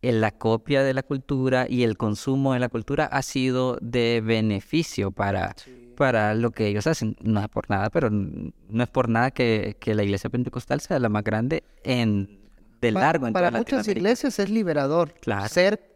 la 0.00 0.32
copia 0.32 0.82
de 0.82 0.94
la 0.94 1.02
cultura 1.02 1.66
y 1.68 1.84
el 1.84 1.96
consumo 1.96 2.54
de 2.54 2.60
la 2.60 2.68
cultura 2.68 3.04
ha 3.06 3.22
sido 3.22 3.78
de 3.80 4.20
beneficio 4.24 5.12
para, 5.12 5.54
para 5.96 6.34
lo 6.34 6.50
que 6.50 6.66
ellos 6.66 6.86
hacen. 6.86 7.16
No 7.20 7.40
es 7.40 7.48
por 7.48 7.70
nada, 7.70 7.90
pero 7.90 8.10
no 8.10 8.82
es 8.82 8.88
por 8.88 9.08
nada 9.08 9.30
que, 9.30 9.76
que 9.78 9.94
la 9.94 10.02
iglesia 10.02 10.30
pentecostal 10.30 10.80
sea 10.80 10.98
la 10.98 11.08
más 11.08 11.22
grande 11.22 11.62
en 11.84 12.40
de 12.80 12.90
largo. 12.90 13.32
para 13.32 13.50
muchas 13.52 13.86
iglesias 13.86 14.38
es 14.40 14.50
liberador 14.50 15.14
claro. 15.20 15.48
ser 15.48 15.88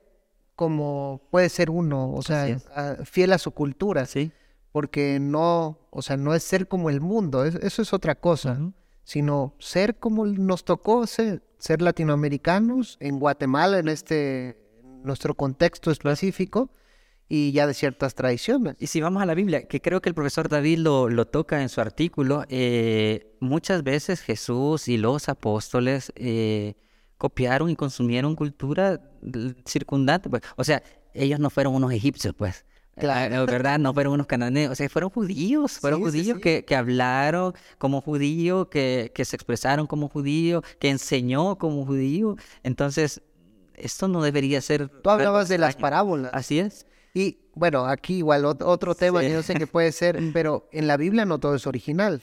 como 0.55 1.21
puede 1.31 1.49
ser 1.49 1.69
uno, 1.69 2.13
o 2.13 2.23
sea, 2.23 2.59
fiel 3.05 3.33
a 3.33 3.39
su 3.39 3.51
cultura. 3.51 4.07
Sí. 4.07 4.31
Porque 4.73 5.19
no, 5.21 5.79
o 5.91 6.03
sea, 6.03 6.17
no 6.17 6.35
es 6.35 6.43
ser 6.43 6.69
como 6.69 6.91
el 6.91 7.01
mundo, 7.01 7.45
eso 7.45 7.83
es 7.83 7.93
otra 7.93 8.15
cosa 8.15 8.59
sino 9.07 9.55
ser 9.61 9.99
como 10.01 10.27
nos 10.27 10.65
tocó 10.65 11.07
ser, 11.07 11.45
ser 11.59 11.81
latinoamericanos 11.81 12.97
en 13.01 13.21
Guatemala, 13.21 13.79
en 13.79 13.89
este 13.89 14.59
nuestro 15.05 15.35
contexto 15.35 15.93
específico 15.93 16.73
y 17.29 17.53
ya 17.53 17.69
de 17.69 17.75
ciertas 17.75 18.17
tradiciones. 18.17 18.75
Y 18.81 18.89
si 18.89 19.01
vamos 19.01 19.23
a 19.23 19.27
la 19.27 19.35
Biblia, 19.35 19.69
que 19.69 19.81
creo 19.81 20.03
que 20.03 20.09
el 20.09 20.15
profesor 20.17 20.49
David 20.49 20.79
lo, 20.79 21.09
lo 21.09 21.25
toca 21.25 21.63
en 21.63 21.69
su 21.69 21.81
artículo, 21.81 22.45
eh, 22.49 23.33
muchas 23.39 23.85
veces 23.85 24.21
Jesús 24.23 24.89
y 24.89 24.97
los 24.97 25.29
apóstoles 25.29 26.13
eh, 26.17 26.75
copiaron 27.17 27.71
y 27.71 27.77
consumieron 27.77 28.35
cultura 28.35 29.01
circundante. 29.65 30.29
Pues. 30.29 30.43
O 30.57 30.65
sea, 30.65 30.83
ellos 31.15 31.39
no 31.39 31.49
fueron 31.49 31.77
unos 31.77 31.93
egipcios, 31.93 32.35
pues. 32.37 32.65
Claro. 32.99 33.45
¿Verdad? 33.47 33.79
No 33.79 33.93
fueron 33.93 34.15
unos 34.15 34.27
cananeos, 34.27 34.73
o 34.73 34.75
sea, 34.75 34.89
fueron 34.89 35.11
judíos, 35.11 35.79
fueron 35.79 36.01
judíos 36.01 36.39
Que, 36.41 36.65
que, 36.65 36.75
hablaron 36.75 37.53
como 37.79 38.01
judío, 38.01 38.71
que, 38.71 39.13
que 39.15 39.25
se 39.25 39.37
expresaron 39.37 39.87
como 39.87 40.09
judío, 40.09 40.63
que 40.79 40.89
enseñó 40.89 41.59
como 41.59 41.85
judío. 41.85 42.37
Entonces, 42.63 43.21
esto 43.75 44.09
no 44.09 44.23
debería 44.23 44.61
ser... 44.63 44.89
Tú 44.89 45.11
hablabas 45.11 45.49
de 45.49 45.59
las 45.59 45.77
parábolas. 45.77 46.31
Así 46.35 46.59
es. 46.59 46.87
Y 47.13 47.39
bueno, 47.55 47.87
aquí 47.87 48.19
igual 48.19 48.45
otro 48.45 48.95
tema 48.95 49.23
yo 49.23 49.43
sé 49.43 49.55
que 49.55 49.67
puede 49.67 49.93
ser, 49.93 50.19
pero 50.33 50.69
en 50.73 50.87
la 50.87 50.97
Biblia 50.97 51.25
no 51.25 51.39
todo 51.39 51.55
es 51.55 51.67
original. 51.67 52.23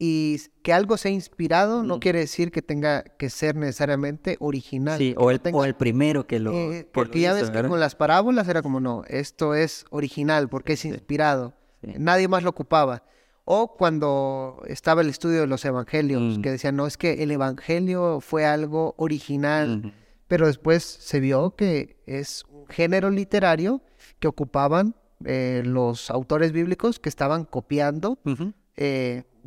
Y 0.00 0.40
que 0.62 0.72
algo 0.72 0.96
sea 0.96 1.10
inspirado 1.10 1.82
no 1.82 1.98
quiere 1.98 2.20
decir 2.20 2.52
que 2.52 2.62
tenga 2.62 3.02
que 3.02 3.30
ser 3.30 3.56
necesariamente 3.56 4.36
original. 4.38 4.96
Sí, 4.96 5.14
o 5.18 5.32
el, 5.32 5.40
o 5.52 5.64
el 5.64 5.74
primero 5.74 6.26
que 6.26 6.38
lo. 6.38 6.52
Eh, 6.52 6.88
porque 6.92 7.20
ya 7.20 7.32
ves 7.32 7.50
que 7.50 7.64
con 7.64 7.80
las 7.80 7.96
parábolas 7.96 8.46
era 8.46 8.62
como, 8.62 8.78
no, 8.78 9.02
esto 9.08 9.54
es 9.54 9.86
original 9.90 10.48
porque 10.48 10.74
es 10.74 10.84
inspirado. 10.84 11.54
Nadie 11.82 12.28
más 12.28 12.44
lo 12.44 12.50
ocupaba. 12.50 13.02
O 13.44 13.76
cuando 13.76 14.62
estaba 14.66 15.00
el 15.00 15.08
estudio 15.08 15.40
de 15.40 15.46
los 15.46 15.64
evangelios, 15.64 16.38
mm. 16.38 16.42
que 16.42 16.50
decían, 16.50 16.76
no, 16.76 16.86
es 16.86 16.96
que 16.96 17.22
el 17.22 17.30
evangelio 17.30 18.20
fue 18.20 18.44
algo 18.44 18.94
original, 18.98 19.94
pero 20.28 20.46
después 20.46 20.84
se 20.84 21.18
vio 21.18 21.56
que 21.56 21.96
es 22.06 22.44
un 22.52 22.66
género 22.68 23.10
literario 23.10 23.80
que 24.18 24.28
ocupaban 24.28 24.94
eh, 25.24 25.62
los 25.64 26.10
autores 26.10 26.52
bíblicos 26.52 27.00
que 27.00 27.08
estaban 27.08 27.44
copiando 27.44 28.18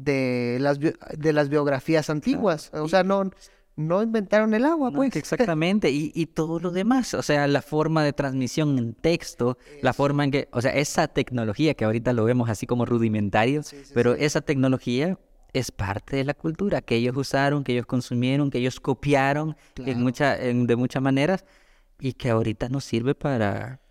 de 0.03 0.57
las, 0.59 0.79
de 0.79 1.33
las 1.33 1.49
biografías 1.49 2.09
antiguas. 2.09 2.71
O 2.73 2.87
sea, 2.87 3.03
no, 3.03 3.29
no 3.75 4.03
inventaron 4.03 4.53
el 4.53 4.65
agua, 4.65 4.91
pues. 4.91 5.15
exactamente, 5.15 5.89
y, 5.89 6.11
y, 6.13 6.27
todo 6.27 6.59
lo 6.59 6.71
demás, 6.71 7.13
o 7.13 7.21
sea, 7.21 7.47
la 7.47 7.61
forma 7.61 8.03
de 8.03 8.13
transmisión 8.13 8.77
en 8.77 8.93
texto, 8.93 9.57
la 9.81 9.93
forma 9.93 10.23
en 10.25 10.31
que, 10.31 10.49
o 10.51 10.61
sea, 10.61 10.71
esa 10.71 11.07
tecnología 11.07 11.73
que 11.73 11.85
ahorita 11.85 12.13
lo 12.13 12.25
vemos 12.25 12.49
así 12.49 12.65
como 12.65 12.85
rudimentario, 12.85 13.61
pero 13.93 14.13
esa 14.15 14.41
tecnología 14.41 15.17
es 15.53 15.71
parte 15.71 16.15
de 16.17 16.23
la 16.23 16.33
cultura 16.33 16.81
que 16.81 16.95
ellos 16.95 17.15
usaron, 17.17 17.63
que 17.63 17.73
ellos 17.73 17.85
consumieron, 17.85 18.49
que 18.51 18.59
ellos 18.59 18.79
copiaron 18.79 19.55
en 19.77 20.01
mucha, 20.01 20.41
en, 20.41 20.65
de 20.65 20.75
muchas 20.75 21.01
maneras 21.01 21.45
y 21.99 22.13
que 22.13 22.29
ahorita 22.29 22.69
nos 22.69 22.85
sirve 22.85 23.15
para, 23.15 23.81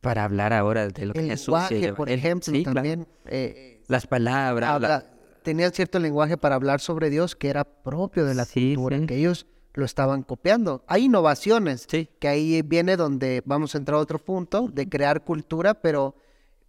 para 0.00 0.24
hablar 0.24 0.52
ahora 0.52 0.88
de 0.88 1.06
lo 1.06 1.12
que 1.12 1.20
el 1.20 1.30
Jesús 1.30 1.48
lenguaje, 1.48 1.92
por 1.94 2.10
ejemplo, 2.10 2.52
también. 2.62 3.06
Eh, 3.26 3.82
Las 3.88 4.06
palabras. 4.06 5.04
Tenían 5.42 5.72
cierto 5.72 5.98
lenguaje 5.98 6.36
para 6.36 6.54
hablar 6.54 6.80
sobre 6.80 7.10
Dios 7.10 7.36
que 7.36 7.48
era 7.48 7.64
propio 7.64 8.24
de 8.24 8.34
la 8.34 8.46
cultura, 8.46 9.06
que 9.06 9.16
ellos 9.16 9.46
lo 9.74 9.84
estaban 9.84 10.22
copiando. 10.22 10.84
Hay 10.86 11.04
innovaciones, 11.04 11.86
que 11.86 12.28
ahí 12.28 12.62
viene 12.62 12.96
donde 12.96 13.42
vamos 13.44 13.74
a 13.74 13.78
entrar 13.78 13.96
a 13.96 14.00
otro 14.00 14.18
punto, 14.18 14.68
de 14.72 14.88
crear 14.88 15.24
cultura, 15.24 15.74
pero 15.74 16.14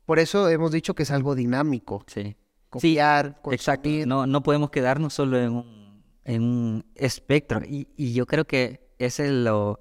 por 0.06 0.20
eso 0.20 0.50
hemos 0.50 0.72
dicho 0.72 0.94
que 0.96 1.04
es 1.04 1.12
algo 1.12 1.36
dinámico. 1.36 2.04
Sí 2.08 2.36
copiar, 2.72 3.40
sí, 3.44 3.54
Exacto. 3.54 3.90
No, 4.08 4.25
no 4.25 4.42
podemos 4.42 4.72
quedarnos 4.72 5.13
solo 5.13 5.38
en 5.38 5.51
un, 5.51 6.04
en 6.24 6.42
un 6.42 6.86
espectro. 6.96 7.62
Y, 7.63 7.88
y, 7.96 8.13
yo 8.13 8.25
creo 8.25 8.46
que 8.46 8.80
ese 8.98 9.25
es 9.25 9.32
lo, 9.32 9.80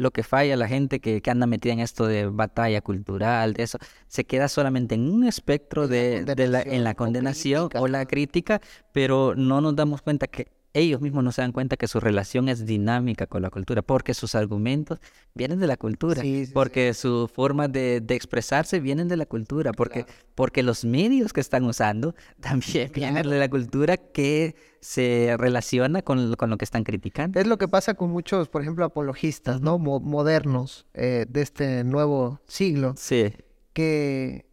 lo 0.00 0.10
que 0.12 0.22
falla 0.22 0.56
la 0.56 0.66
gente 0.66 1.00
que, 1.00 1.20
que, 1.20 1.30
anda 1.30 1.46
metida 1.46 1.74
en 1.74 1.80
esto 1.80 2.06
de 2.06 2.26
batalla 2.26 2.80
cultural, 2.80 3.52
de 3.52 3.64
eso. 3.64 3.78
Se 4.08 4.24
queda 4.24 4.48
solamente 4.48 4.94
en 4.94 5.10
un 5.10 5.24
espectro 5.24 5.88
de, 5.88 6.24
de 6.24 6.48
la, 6.48 6.62
en 6.62 6.84
la 6.84 6.94
condenación 6.94 7.68
o, 7.74 7.80
o 7.82 7.88
la 7.88 8.06
crítica, 8.06 8.60
pero 8.92 9.34
no 9.36 9.60
nos 9.60 9.76
damos 9.76 10.02
cuenta 10.02 10.26
que 10.26 10.48
ellos 10.72 11.00
mismos 11.00 11.24
no 11.24 11.32
se 11.32 11.42
dan 11.42 11.52
cuenta 11.52 11.76
que 11.76 11.88
su 11.88 12.00
relación 12.00 12.48
es 12.48 12.64
dinámica 12.64 13.26
con 13.26 13.42
la 13.42 13.50
cultura, 13.50 13.82
porque 13.82 14.14
sus 14.14 14.34
argumentos 14.34 15.00
vienen 15.34 15.58
de 15.58 15.66
la 15.66 15.76
cultura, 15.76 16.22
porque 16.52 16.94
su 16.94 17.28
forma 17.32 17.68
de, 17.68 18.04
expresarse 18.10 18.80
vienen 18.80 19.08
de 19.08 19.16
la 19.16 19.26
cultura, 19.26 19.72
porque, 19.72 20.06
porque 20.34 20.62
los 20.62 20.84
medios 20.84 21.32
que 21.32 21.40
están 21.40 21.64
usando 21.64 22.14
también 22.40 22.90
vienen 22.94 23.28
de 23.28 23.38
la 23.38 23.48
cultura 23.48 23.96
que 23.96 24.54
se 24.80 25.36
relaciona 25.38 26.02
con, 26.02 26.34
con, 26.34 26.50
lo 26.50 26.56
que 26.56 26.64
están 26.64 26.84
criticando. 26.84 27.40
Es 27.40 27.46
lo 27.46 27.58
que 27.58 27.68
pasa 27.68 27.94
con 27.94 28.10
muchos, 28.10 28.48
por 28.48 28.62
ejemplo, 28.62 28.84
apologistas, 28.84 29.60
¿no? 29.60 29.78
modernos 29.78 30.86
eh, 30.94 31.26
de 31.28 31.42
este 31.42 31.84
nuevo 31.84 32.40
siglo. 32.46 32.94
Sí. 32.96 33.32
Que 33.72 34.46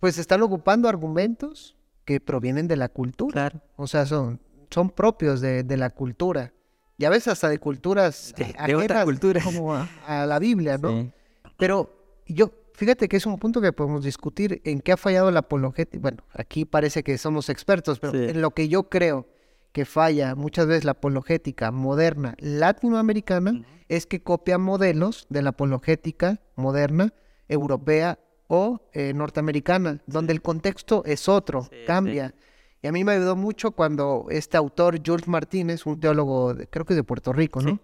pues 0.00 0.18
están 0.18 0.42
ocupando 0.42 0.88
argumentos 0.88 1.76
que 2.04 2.20
provienen 2.20 2.68
de 2.68 2.76
la 2.76 2.88
cultura. 2.88 3.50
Claro. 3.50 3.60
O 3.76 3.86
sea, 3.86 4.06
son 4.06 4.40
son 4.70 4.90
propios 4.90 5.40
de, 5.40 5.62
de, 5.62 5.76
la 5.76 5.90
cultura. 5.90 6.52
Y 6.96 7.04
a 7.04 7.10
veces 7.10 7.28
hasta 7.28 7.48
de 7.48 7.58
culturas 7.58 8.34
de, 8.36 8.44
de 8.44 9.04
cultura. 9.04 9.40
como 9.42 9.74
a, 10.06 10.26
la 10.26 10.38
Biblia, 10.38 10.78
¿no? 10.78 11.10
Pero 11.56 11.90
yo, 12.26 12.52
fíjate 12.74 13.08
que 13.08 13.16
es 13.16 13.26
un 13.26 13.38
punto 13.38 13.60
que 13.60 13.72
podemos 13.72 14.04
discutir 14.04 14.60
en 14.64 14.80
qué 14.80 14.92
ha 14.92 14.96
fallado 14.96 15.30
la 15.30 15.40
apologética. 15.40 16.00
Bueno, 16.00 16.24
aquí 16.32 16.64
parece 16.64 17.02
que 17.02 17.16
somos 17.18 17.48
expertos, 17.48 17.98
pero 17.98 18.14
en 18.14 18.40
lo 18.40 18.50
que 18.50 18.68
yo 18.68 18.84
creo 18.84 19.26
que 19.72 19.84
falla 19.84 20.34
muchas 20.34 20.66
veces 20.66 20.84
la 20.84 20.92
apologética 20.92 21.70
moderna 21.70 22.34
latinoamericana 22.38 23.62
es 23.88 24.06
que 24.06 24.22
copia 24.22 24.58
modelos 24.58 25.26
de 25.30 25.42
la 25.42 25.50
apologética 25.50 26.40
moderna 26.56 27.12
europea 27.48 28.18
o 28.48 28.80
eh, 28.92 29.12
norteamericana, 29.14 30.00
donde 30.06 30.32
el 30.32 30.42
contexto 30.42 31.04
es 31.04 31.28
otro, 31.28 31.68
cambia. 31.86 32.34
Y 32.82 32.86
a 32.86 32.92
mí 32.92 33.04
me 33.04 33.12
ayudó 33.12 33.34
mucho 33.34 33.72
cuando 33.72 34.26
este 34.30 34.56
autor, 34.56 35.00
Jules 35.04 35.26
Martínez, 35.26 35.84
un 35.86 35.98
teólogo, 35.98 36.54
creo 36.70 36.84
que 36.84 36.94
de 36.94 37.02
Puerto 37.02 37.32
Rico, 37.32 37.60
¿no? 37.60 37.80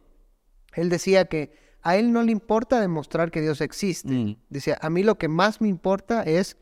Él 0.74 0.88
decía 0.88 1.24
que 1.26 1.52
a 1.82 1.96
él 1.96 2.12
no 2.12 2.22
le 2.22 2.32
importa 2.32 2.80
demostrar 2.80 3.30
que 3.30 3.40
Dios 3.40 3.60
existe. 3.60 4.08
Mm. 4.08 4.36
Decía, 4.48 4.78
a 4.80 4.90
mí 4.90 5.02
lo 5.02 5.18
que 5.18 5.28
más 5.28 5.60
me 5.60 5.68
importa 5.68 6.22
es 6.22 6.56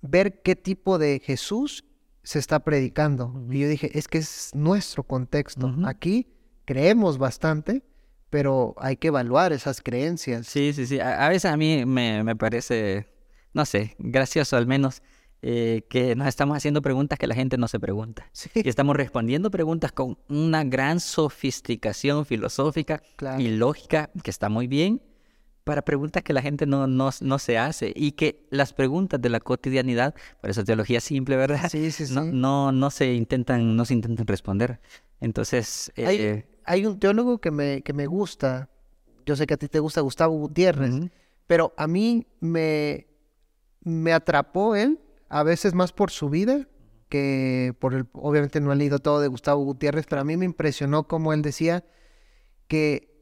ver 0.00 0.42
qué 0.42 0.54
tipo 0.56 0.98
de 0.98 1.20
Jesús 1.24 1.84
se 2.22 2.38
está 2.38 2.60
predicando. 2.60 3.32
Y 3.50 3.60
yo 3.60 3.68
dije, 3.68 3.96
es 3.98 4.08
que 4.08 4.18
es 4.18 4.50
nuestro 4.54 5.02
contexto. 5.02 5.74
Aquí 5.84 6.28
creemos 6.64 7.18
bastante, 7.18 7.82
pero 8.30 8.74
hay 8.78 8.96
que 8.96 9.08
evaluar 9.08 9.52
esas 9.52 9.80
creencias. 9.80 10.46
Sí, 10.46 10.72
sí, 10.72 10.86
sí. 10.86 11.00
A, 11.00 11.28
veces 11.28 11.50
a 11.50 11.56
mí 11.56 11.84
me, 11.84 12.24
me 12.24 12.34
parece, 12.34 13.08
no 13.52 13.64
sé, 13.64 13.94
gracioso 13.98 14.56
al 14.56 14.66
menos 14.66 15.02
eh, 15.42 15.82
que 15.88 16.16
nos 16.16 16.26
estamos 16.26 16.56
haciendo 16.56 16.82
preguntas 16.82 17.18
que 17.18 17.26
la 17.26 17.34
gente 17.34 17.58
no 17.58 17.68
se 17.68 17.78
pregunta. 17.78 18.30
Y 18.54 18.68
estamos 18.68 18.96
respondiendo 18.96 19.50
preguntas 19.50 19.92
con 19.92 20.18
una 20.28 20.64
gran 20.64 20.98
sofisticación 20.98 22.24
filosófica 22.24 23.02
y 23.38 23.48
lógica, 23.48 24.10
que 24.22 24.30
está 24.30 24.48
muy 24.48 24.66
bien, 24.66 25.02
para 25.64 25.82
preguntas 25.82 26.22
que 26.22 26.32
la 26.32 26.42
gente 26.42 26.64
no, 26.64 26.86
no, 26.86 27.10
no, 27.20 27.38
se 27.38 27.58
hace. 27.58 27.92
Y 27.94 28.12
que 28.12 28.46
las 28.50 28.72
preguntas 28.72 29.20
de 29.20 29.28
la 29.28 29.40
cotidianidad, 29.40 30.14
por 30.40 30.50
eso 30.50 30.64
teología 30.64 31.00
simple, 31.00 31.36
¿verdad? 31.36 31.68
Sí, 31.70 31.90
sí, 31.90 32.06
sí. 32.06 32.14
No, 32.14 32.24
no, 32.24 32.72
no, 32.72 32.90
se, 32.90 33.12
intentan, 33.14 33.76
no 33.76 33.84
se 33.84 33.94
intentan 33.94 34.26
responder. 34.26 34.80
Entonces... 35.20 35.92
hay, 35.96 36.16
eh, 36.16 36.46
hay, 36.64 36.86
un 36.86 36.98
teólogo 36.98 37.38
que 37.38 37.50
me, 37.50 37.82
que 37.82 37.92
me 37.92 38.06
gusta, 38.06 38.70
yo 39.26 39.36
sé 39.36 39.46
que 39.46 39.54
a 39.54 39.56
ti 39.56 39.68
te 39.68 39.80
gusta 39.80 40.00
Gustavo 40.00 40.36
Gutiérrez, 40.36 41.10
pero 41.46 41.74
a 41.76 41.86
mí 41.86 42.26
me, 42.40 43.06
me 43.82 44.12
atrapó 44.12 44.74
él 44.74 44.98
a 45.28 45.42
veces 45.42 45.74
más 45.74 45.92
por 45.92 46.10
su 46.10 46.28
vida 46.28 46.68
que 47.08 47.74
por 47.78 47.94
el, 47.94 48.06
obviamente 48.12 48.60
no 48.60 48.72
he 48.72 48.76
leído 48.76 48.98
todo 48.98 49.20
de 49.20 49.28
Gustavo 49.28 49.62
Gutiérrez, 49.64 50.06
pero 50.08 50.22
a 50.22 50.24
mí 50.24 50.36
me 50.36 50.44
impresionó 50.44 51.06
como 51.06 51.32
él 51.32 51.42
decía 51.42 51.84
que 52.66 53.14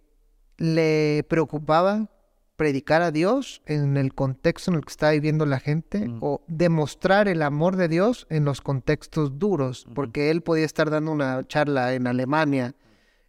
le 0.57 1.25
preocupaba 1.29 2.11
predicar 2.57 3.03
a 3.03 3.11
Dios 3.11 3.63
en 3.67 3.97
el 3.97 4.15
contexto 4.15 4.71
en 4.71 4.77
el 4.77 4.85
que 4.85 4.91
está 4.91 5.11
viviendo 5.11 5.45
la 5.45 5.59
gente 5.59 6.09
mm. 6.09 6.19
o 6.21 6.43
demostrar 6.47 7.29
el 7.29 7.43
amor 7.43 7.77
de 7.77 7.89
Dios 7.89 8.27
en 8.31 8.45
los 8.45 8.61
contextos 8.61 9.39
duros, 9.39 9.87
porque 9.95 10.31
él 10.31 10.43
podía 10.43 10.65
estar 10.65 10.91
dando 10.91 11.11
una 11.11 11.47
charla 11.47 11.95
en 11.95 12.07
Alemania 12.07 12.75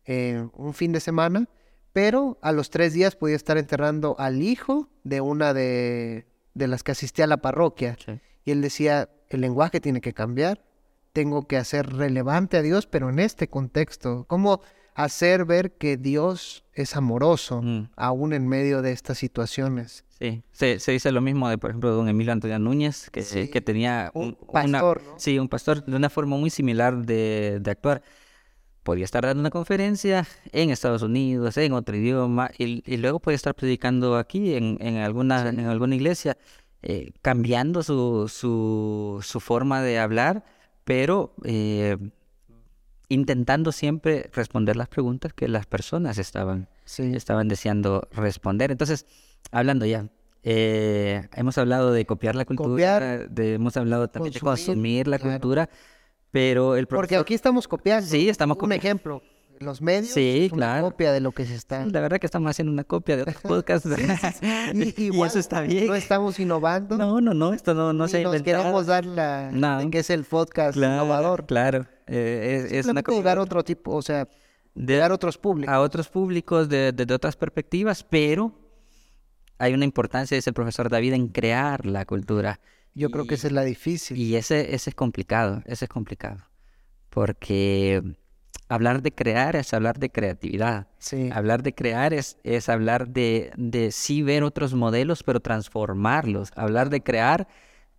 eh, 0.05 0.47
un 0.53 0.73
fin 0.73 0.91
de 0.91 0.99
semana, 0.99 1.49
pero 1.91 2.37
a 2.41 2.51
los 2.51 2.69
tres 2.69 2.93
días 2.93 3.15
podía 3.15 3.35
estar 3.35 3.57
enterrando 3.57 4.15
al 4.19 4.41
hijo 4.43 4.89
de 5.03 5.21
una 5.21 5.53
de, 5.53 6.27
de 6.53 6.67
las 6.67 6.83
que 6.83 6.91
asistía 6.91 7.25
a 7.25 7.29
la 7.29 7.37
parroquia. 7.37 7.97
Y 8.45 8.51
él 8.51 8.61
decía, 8.61 9.09
el 9.29 9.41
lenguaje 9.41 9.81
tiene 9.81 9.99
que 10.01 10.13
cambiar, 10.13 10.63
tengo 11.13 11.47
que 11.47 11.57
hacer 11.57 11.91
relevante 11.93 12.57
a 12.57 12.61
Dios, 12.61 12.85
pero 12.85 13.09
en 13.09 13.19
este 13.19 13.47
contexto, 13.47 14.25
¿cómo 14.27 14.61
hacer 14.93 15.45
ver 15.45 15.71
que 15.73 15.97
Dios 15.97 16.63
es 16.73 16.95
amoroso 16.95 17.61
mm. 17.61 17.89
aún 17.95 18.33
en 18.33 18.47
medio 18.47 18.81
de 18.81 18.91
estas 18.91 19.17
situaciones? 19.17 20.05
Sí, 20.19 20.43
se, 20.51 20.77
dice 20.91 21.11
lo 21.11 21.21
mismo 21.21 21.49
de, 21.49 21.57
por 21.57 21.71
ejemplo, 21.71 21.91
don 21.91 22.07
Emilio 22.07 22.31
Antonio 22.31 22.57
Núñez, 22.57 23.09
que, 23.09 23.49
que 23.49 23.61
tenía 23.61 24.11
un, 24.13 24.35
pastor. 24.35 25.01
Sí, 25.17 25.37
un 25.39 25.49
pastor 25.49 25.83
de 25.83 25.95
una 25.95 26.09
forma 26.09 26.37
muy 26.37 26.49
similar 26.49 27.05
de, 27.05 27.61
actuar. 27.65 28.01
Podía 28.83 29.03
estar 29.03 29.25
dando 29.25 29.41
una 29.41 29.49
conferencia 29.49 30.27
en 30.53 30.69
Estados 30.69 31.01
Unidos, 31.01 31.57
en 31.57 31.73
otro 31.73 31.97
idioma, 31.97 32.51
y, 32.57 32.97
luego 32.97 33.19
podía 33.19 33.35
estar 33.35 33.55
predicando 33.55 34.15
aquí 34.15 34.53
en, 34.53 34.77
en 34.79 34.97
alguna, 34.97 35.49
en 35.49 35.65
alguna 35.65 35.95
iglesia. 35.95 36.37
Eh, 36.87 37.13
cambiando 37.23 37.81
su, 37.81 38.27
su, 38.27 39.19
su, 39.23 39.39
forma 39.39 39.81
de 39.81 39.97
hablar, 39.97 40.43
pero 40.83 41.33
eh, 41.43 41.97
intentando 43.09 43.71
siempre 43.71 44.29
responder 44.31 44.75
las 44.75 44.87
preguntas 44.87 45.33
que 45.33 45.47
las 45.47 45.65
personas 45.65 46.19
estaban, 46.19 46.69
estaban 46.85 47.47
deseando 47.47 48.07
responder. 48.11 48.69
Entonces, 48.69 49.07
hablando 49.51 49.87
ya, 49.87 50.09
eh, 50.43 51.27
hemos 51.33 51.57
hablado 51.57 51.91
de 51.91 52.05
copiar 52.05 52.35
la 52.35 52.45
cultura, 52.45 53.17
de, 53.17 53.55
hemos 53.55 53.75
hablado 53.77 54.07
también 54.07 54.33
de 54.33 54.39
consumir 54.39 55.07
la 55.07 55.17
cultura, 55.17 55.67
pero 56.29 56.75
el 56.75 56.85
Porque 56.85 57.15
aquí 57.15 57.33
estamos 57.33 57.67
copiando. 57.67 58.05
Sí, 58.07 58.29
estamos 58.29 58.57
Un 58.61 58.73
ejemplo, 58.73 59.23
los 59.59 59.81
medios 59.81 60.13
sí, 60.13 60.49
una 60.53 60.81
copia 60.81 61.11
de 61.11 61.19
lo 61.19 61.31
que 61.31 61.45
se 61.45 61.55
está. 61.55 61.85
La 61.85 62.01
verdad 62.01 62.19
que 62.19 62.25
estamos 62.25 62.49
haciendo 62.49 62.71
una 62.71 62.83
copia 62.83 63.15
de 63.15 63.23
otros 63.23 63.37
podcasts. 63.43 63.87
y, 64.73 65.23
eso 65.23 65.39
está 65.39 65.61
bien. 65.61 65.87
No 65.87 65.95
estamos 65.95 66.39
innovando. 66.39 66.97
No, 66.97 67.21
no, 67.21 67.33
no, 67.33 67.53
esto 67.53 67.73
no, 67.73 67.93
no 67.93 68.07
se 68.07 68.17
ha 68.17 68.21
inventado. 68.21 68.57
Nos 68.57 68.63
queremos 68.63 68.85
dar 68.85 69.05
la 69.05 69.87
que 69.91 69.99
es 69.99 70.09
el 70.09 70.23
podcast 70.23 70.77
innovador. 70.77 71.45
Claro, 71.45 71.85
eh, 72.07 72.67
es, 72.71 72.85
una 72.85 73.03
copia. 73.03 73.21
dar 73.21 73.39
otro 73.39 73.63
tipo, 73.63 73.95
o 73.95 74.01
sea, 74.01 74.27
de 74.73 74.97
dar 74.97 75.11
otros 75.11 75.37
públicos. 75.37 75.73
A 75.73 75.79
otros 75.79 76.09
públicos 76.09 76.69
de, 76.69 76.91
de, 76.91 77.13
otras 77.13 77.35
perspectivas, 77.35 78.03
pero 78.03 78.53
hay 79.57 79.73
una 79.73 79.85
importancia, 79.85 80.35
dice 80.35 80.49
el 80.49 80.53
profesor 80.53 80.89
David, 80.89 81.13
en 81.13 81.27
crear 81.29 81.85
la 81.85 82.05
cultura. 82.05 82.59
Yo 82.93 83.09
creo 83.09 83.25
que 83.25 83.35
esa 83.35 83.47
es 83.47 83.53
la 83.53 83.63
difícil. 83.63 84.17
Y 84.17 84.35
ese, 84.35 84.73
ese 84.73 84.89
es 84.89 84.95
complicado, 84.95 85.61
ese 85.65 85.85
es 85.85 85.89
complicado. 85.89 86.45
Porque 87.09 88.01
hablar 88.67 89.01
de 89.01 89.13
crear 89.13 89.55
es 89.55 89.73
hablar 89.73 89.99
de 89.99 90.09
creatividad. 90.09 90.87
Sí. 90.97 91.29
Hablar 91.31 91.63
de 91.63 91.73
crear 91.73 92.13
es, 92.13 92.37
es 92.43 92.69
hablar 92.69 93.09
de, 93.09 93.51
de 93.57 93.91
sí 93.91 94.21
ver 94.21 94.43
otros 94.43 94.73
modelos, 94.73 95.23
pero 95.23 95.39
transformarlos. 95.39 96.51
Hablar 96.55 96.89
de 96.89 97.03
crear, 97.03 97.47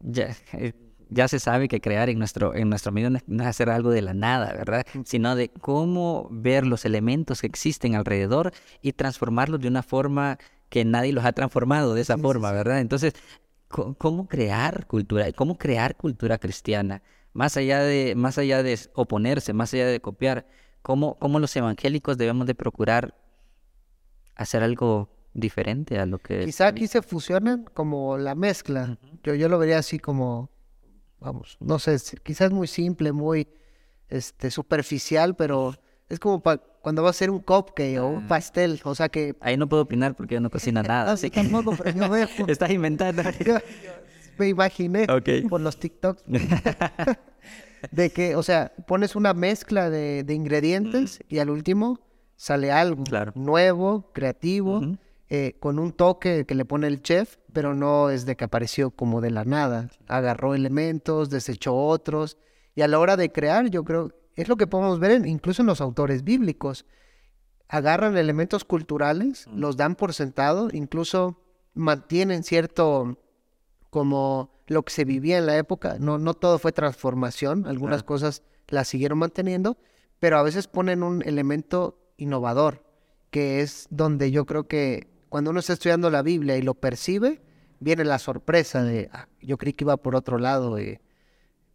ya, 0.01 0.37
eh, 0.53 0.73
ya 1.09 1.29
se 1.29 1.39
sabe 1.39 1.69
que 1.69 1.81
crear 1.81 2.09
en 2.09 2.19
nuestro, 2.19 2.55
en 2.55 2.69
nuestro 2.69 2.93
medio 2.93 3.11
no 3.11 3.43
es 3.43 3.49
hacer 3.49 3.71
algo 3.71 3.91
de 3.91 4.03
la 4.03 4.15
nada, 4.15 4.53
¿verdad? 4.53 4.85
Sino 5.05 5.37
de 5.37 5.51
cómo 5.51 6.29
ver 6.31 6.67
los 6.67 6.85
elementos 6.85 7.41
que 7.41 7.47
existen 7.47 7.95
alrededor 7.95 8.53
y 8.83 8.93
transformarlos 8.93 9.61
de 9.61 9.69
una 9.69 9.83
forma 9.83 10.39
que 10.69 10.85
nadie 10.85 11.13
los 11.13 11.25
ha 11.25 11.33
transformado 11.33 11.95
de 11.95 12.01
esa 12.01 12.19
forma, 12.19 12.51
¿verdad? 12.51 12.81
Entonces, 12.81 13.15
¿cómo 13.69 14.27
crear 14.27 14.87
cultura? 14.87 15.31
¿Cómo 15.33 15.59
crear 15.59 15.97
cultura 15.97 16.39
cristiana? 16.39 17.03
Más 17.37 17.59
allá 17.59 17.83
de, 17.83 18.15
más 18.17 18.39
allá 18.39 18.63
de 18.63 18.81
oponerse, 18.95 19.53
más 19.53 19.75
allá 19.75 19.87
de 19.87 20.01
copiar, 20.01 20.47
¿cómo, 20.81 21.19
cómo 21.19 21.39
los 21.39 21.55
evangélicos 21.55 22.17
debemos 22.17 22.47
de 22.47 22.55
procurar 22.55 23.15
hacer 24.37 24.63
algo 24.63 25.11
diferente 25.35 25.99
a 25.99 26.07
lo 26.07 26.19
que... 26.19 26.47
Quizá 26.47 26.69
aquí 26.69 26.87
se 26.87 27.03
fusionan 27.03 27.67
como 27.75 28.17
la 28.17 28.35
mezcla. 28.35 28.99
yo, 29.23 29.35
yo 29.35 29.51
lo 29.51 29.59
vería 29.59 29.77
así 29.77 29.99
como, 29.99 30.51
vamos, 31.21 31.59
no 31.61 31.79
sé, 31.79 31.99
quizás 32.23 32.53
muy 32.53 32.69
simple, 32.69 33.13
muy 33.13 33.49
este, 34.09 34.51
superficial, 34.51 35.37
pero 35.37 35.75
es 36.09 36.19
como 36.19 36.43
cuando 36.81 37.03
va 37.03 37.11
a 37.11 37.13
ser 37.13 37.29
un 37.29 37.41
cupcake 37.41 37.99
o 37.99 38.07
un 38.07 38.25
ah. 38.25 38.29
pastel, 38.29 38.81
o 38.83 38.95
sea 38.95 39.11
que... 39.11 39.37
Ahí 39.41 39.59
no 39.59 39.69
puedo 39.69 39.83
opinar 39.83 40.17
porque 40.17 40.37
yo 40.37 40.41
no 40.41 40.49
cocino 40.49 40.83
nada. 40.83 41.13
así 41.13 41.29
que 41.29 41.43
tampoco, 41.43 41.77
pero 41.77 41.91
yo 41.99 42.09
veo... 42.11 42.29
Estás 42.47 42.71
inventando. 42.71 43.23
Me 44.39 44.49
imaginé 44.49 45.07
por 45.49 45.61
los 45.61 45.79
TikToks. 45.79 46.25
de 47.91 48.11
que, 48.11 48.37
o 48.37 48.43
sea, 48.43 48.73
pones 48.87 49.17
una 49.17 49.35
mezcla 49.35 49.91
de, 49.91 50.25
ingredientes 50.29 51.21
y 51.29 51.39
al 51.39 51.51
último 51.51 52.01
sale 52.37 52.73
algo 52.73 53.05
nuevo, 53.35 54.11
creativo, 54.13 54.83
eh, 55.29 55.57
con 55.59 55.79
un 55.79 55.93
toque 55.93 56.47
que 56.47 56.55
le 56.55 56.65
pone 56.65 56.87
el 56.87 57.03
chef, 57.03 57.37
pero 57.53 57.75
no 57.75 58.11
es 58.11 58.27
de 58.27 58.37
que 58.37 58.45
apareció 58.45 58.91
como 58.91 59.21
de 59.21 59.31
la 59.31 59.45
nada. 59.45 59.89
Agarró 60.07 60.55
elementos, 60.55 61.31
desechó 61.31 61.75
otros. 61.75 62.39
Y 62.75 62.83
a 62.83 62.89
la 62.89 62.99
hora 62.99 63.17
de 63.17 63.33
crear, 63.33 63.69
yo 63.69 63.85
creo, 63.85 64.13
es 64.35 64.49
lo 64.49 64.57
que 64.57 64.67
podemos 64.67 65.01
ver 65.01 65.27
incluso 65.27 65.63
en 65.63 65.67
los 65.67 65.81
autores 65.81 66.23
bíblicos. 66.23 66.85
Agarran 67.69 68.17
elementos 68.17 68.65
culturales, 68.65 69.49
los 69.53 69.77
dan 69.77 69.97
por 69.97 70.15
sentado, 70.15 70.69
incluso 70.73 71.43
mantienen 71.75 72.45
cierto 72.45 73.19
como 73.91 74.51
lo 74.67 74.83
que 74.83 74.93
se 74.93 75.05
vivía 75.05 75.39
en 75.39 75.47
la 75.47 75.57
época. 75.57 75.97
No, 75.99 76.19
no 76.19 76.35
todo 76.35 76.59
fue 76.59 76.73
transformación, 76.73 77.67
algunas 77.67 78.03
cosas 78.03 78.43
las 78.69 78.89
siguieron 78.89 79.19
manteniendo, 79.19 79.77
pero 80.19 80.39
a 80.39 80.43
veces 80.43 80.67
ponen 80.67 81.03
un 81.03 81.23
elemento 81.23 81.99
innovador, 82.17 82.85
que 83.31 83.61
es 83.61 83.87
donde 83.91 84.31
yo 84.31 84.47
creo 84.47 84.67
que 84.67 85.09
cuando 85.29 85.51
uno 85.51 85.61
está 85.61 85.75
estudiando 85.75 86.11
la 86.11 86.23
Biblia 86.23 86.57
y 86.57 86.63
lo 86.63 86.75
percibe, 86.75 87.43
viene 87.81 88.05
la 88.05 88.19
sorpresa 88.19 88.83
de, 88.83 89.09
ah, 89.13 89.29
yo 89.41 89.59
creí 89.59 89.73
que 89.73 89.85
iba 89.85 89.97
por 89.97 90.17
otro 90.17 90.39
lado. 90.39 90.79
Eh, 90.79 91.01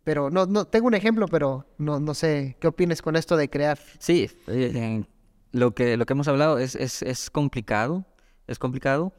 pero 0.04 0.30
no, 0.30 0.45
no, 0.45 0.65
tengo 0.65 0.88
un 0.88 0.95
ejemplo, 0.95 1.28
pero 1.28 1.67
no, 1.78 2.00
no 2.00 2.13
sé, 2.13 2.58
¿qué 2.60 2.67
opinas 2.67 3.02
con 3.02 3.15
esto 3.15 3.38
de 3.38 3.50
crear? 3.50 3.80
Sí, 4.00 4.30
eh, 4.47 5.04
lo, 5.52 5.76
que, 5.76 5.95
lo 5.97 6.06
que 6.06 6.13
hemos 6.13 6.28
hablado 6.28 6.58
es, 6.58 6.76
es, 6.76 7.04
es 7.04 7.30
complicado, 7.30 8.06
es 8.47 8.58
complicado 8.58 9.13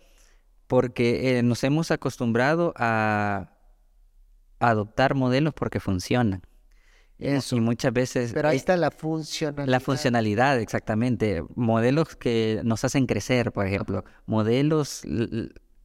porque 0.72 1.36
eh, 1.36 1.42
nos 1.42 1.64
hemos 1.64 1.90
acostumbrado 1.90 2.72
a, 2.76 3.50
adoptar 4.58 5.14
modelos 5.14 5.52
porque 5.52 5.80
funcionan. 5.80 6.40
Eso. 7.18 7.56
Y 7.56 7.60
muchas 7.60 7.92
veces... 7.92 8.32
Pero 8.32 8.48
ahí 8.48 8.56
está 8.56 8.78
la 8.78 8.90
funcionalidad. 8.90 9.70
La 9.70 9.80
funcionalidad, 9.80 10.58
exactamente. 10.60 11.44
Modelos 11.56 12.16
que 12.16 12.62
nos 12.64 12.86
hacen 12.86 13.04
crecer, 13.04 13.52
por 13.52 13.66
ejemplo. 13.66 14.02
Modelos 14.24 15.02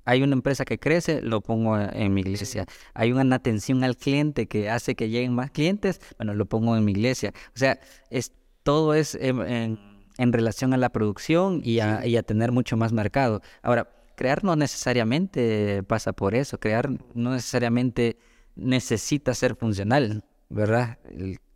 hay 0.06 0.24
una 0.24 0.36
empresa 0.36 0.64
que 0.64 0.80
crece, 0.80 1.22
lo 1.22 1.42
pongo 1.42 1.78
en 1.78 2.14
mi 2.14 2.22
iglesia. 2.22 2.66
Hay 2.94 3.12
una 3.12 3.36
atención 3.36 3.84
al 3.84 3.98
cliente 3.98 4.48
que 4.48 4.70
hace 4.70 4.96
que 4.96 5.10
lleguen 5.10 5.34
más 5.34 5.52
clientes, 5.52 6.00
bueno, 6.18 6.34
lo 6.34 6.46
pongo 6.46 6.78
en 6.78 6.86
mi 6.86 6.94
iglesia. 6.94 7.34
O 7.54 7.58
sea, 7.60 7.78
es, 8.10 8.32
todo 8.64 8.94
es 8.94 9.16
en, 9.20 9.78
relación 10.18 10.74
a 10.74 10.78
la 10.78 10.92
producción 10.92 11.60
y 11.62 11.82
a, 11.82 12.24
tener 12.24 12.54
mucho 12.54 12.78
más 12.78 12.94
mercado. 12.94 13.42
Ahora, 13.62 13.97
crear 14.18 14.44
no 14.44 14.58
necesariamente 14.58 15.84
pasa 15.84 16.12
por 16.12 16.36
eso. 16.36 16.60
Crear 16.60 16.90
no 17.14 17.32
necesariamente 17.32 18.18
necesita 18.56 19.34
ser 19.34 19.56
funcional, 19.56 20.26
¿verdad? 20.50 20.98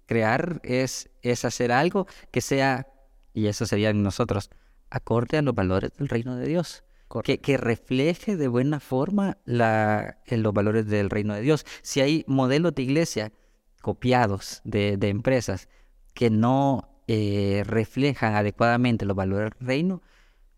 crear 0.06 0.62
es, 0.63 1.10
es 1.21 1.45
hacer 1.45 1.71
algo 1.71 2.08
que 2.32 2.41
sea, 2.41 2.88
y 3.34 3.47
eso 3.47 3.65
sería 3.65 3.89
en 3.89 4.04
nosotros, 4.04 4.50
acorde 4.89 5.38
a 5.38 5.41
los 5.41 5.56
valores 5.56 5.91
del 5.97 6.10
reino 6.10 6.36
de 6.36 6.47
Dios 6.47 6.84
que, 7.21 7.58
refleje 7.58 8.38
de 8.38 8.47
buena 8.47 8.80
forma 8.80 9.38
la, 9.45 10.17
los 10.28 10.54
valores 10.54 10.88
del 10.88 11.10
reino 11.10 11.34
de 11.34 11.41
Dios. 11.41 11.65
Si 11.82 12.00
hay 12.00 12.24
modelos 12.28 12.74
de 12.76 12.84
iglesia 12.84 13.32
copiados 13.82 14.62
de, 14.63 14.97
empresas 15.02 15.67
que 16.13 16.30
no 16.30 16.89
eh, 17.08 17.63
reflejan 17.65 18.36
adecuadamente 18.36 19.06
los 19.06 19.15
valores 19.15 19.52
del 19.60 19.67
reino, 19.67 20.02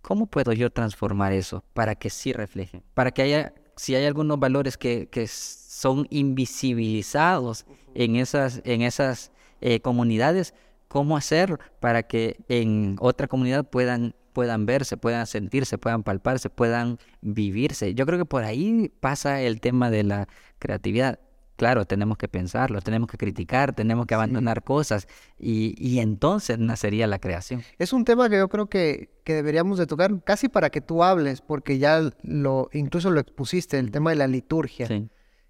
¿cómo 0.03 0.27
puedo 0.27 0.53
yo 0.53 0.69
transformar 0.69 1.33
eso 1.33 1.63
para 1.73 1.95
que 1.95 2.11
sí 2.11 2.31
reflejen? 2.31 2.83
Para 2.93 3.09
que 3.09 3.23
haya, 3.23 3.53
si 3.75 3.95
hay 3.95 4.05
algunos 4.05 4.39
valores 4.39 4.77
que, 4.77 5.07
que 5.09 5.25
son 5.27 6.05
invisibilizados 6.11 7.65
en 7.95 8.17
esas, 8.17 8.61
en 8.65 8.83
esas 8.83 9.31
eh, 9.61 9.79
comunidades, 9.79 10.53
¿cómo 10.87 11.17
hacer 11.17 11.57
para 11.79 12.03
que 12.03 12.37
en 12.49 12.97
otra 12.99 13.27
comunidad 13.27 13.65
puedan 13.67 14.13
puedan 14.33 14.65
verse, 14.65 14.97
puedan 14.97 15.27
sentirse, 15.27 15.77
puedan 15.77 16.03
palparse, 16.03 16.49
puedan 16.49 16.97
vivirse. 17.21 17.93
Yo 17.93 18.05
creo 18.05 18.17
que 18.17 18.25
por 18.25 18.43
ahí 18.43 18.91
pasa 18.99 19.41
el 19.41 19.61
tema 19.61 19.89
de 19.89 20.03
la 20.03 20.27
creatividad. 20.59 21.19
Claro, 21.55 21.85
tenemos 21.85 22.17
que 22.17 22.27
pensarlo, 22.27 22.81
tenemos 22.81 23.09
que 23.09 23.17
criticar, 23.17 23.73
tenemos 23.73 24.07
que 24.07 24.15
abandonar 24.15 24.63
cosas 24.63 25.07
y, 25.37 25.75
y, 25.77 25.99
entonces 25.99 26.57
nacería 26.57 27.05
la 27.05 27.19
creación. 27.19 27.63
Es 27.77 27.93
un 27.93 28.05
tema 28.05 28.27
que 28.29 28.37
yo 28.37 28.49
creo 28.49 28.67
que, 28.67 29.11
que, 29.23 29.35
deberíamos 29.35 29.77
de 29.77 29.85
tocar 29.85 30.23
casi 30.23 30.49
para 30.49 30.71
que 30.71 30.81
tú 30.81 31.03
hables, 31.03 31.41
porque 31.41 31.77
ya 31.77 32.09
lo 32.23 32.69
incluso 32.73 33.11
lo 33.11 33.19
expusiste, 33.19 33.77
el 33.77 33.91
tema 33.91 34.09
de 34.09 34.15
la 34.15 34.27
liturgia. 34.27 34.87
Sí. 34.87 35.09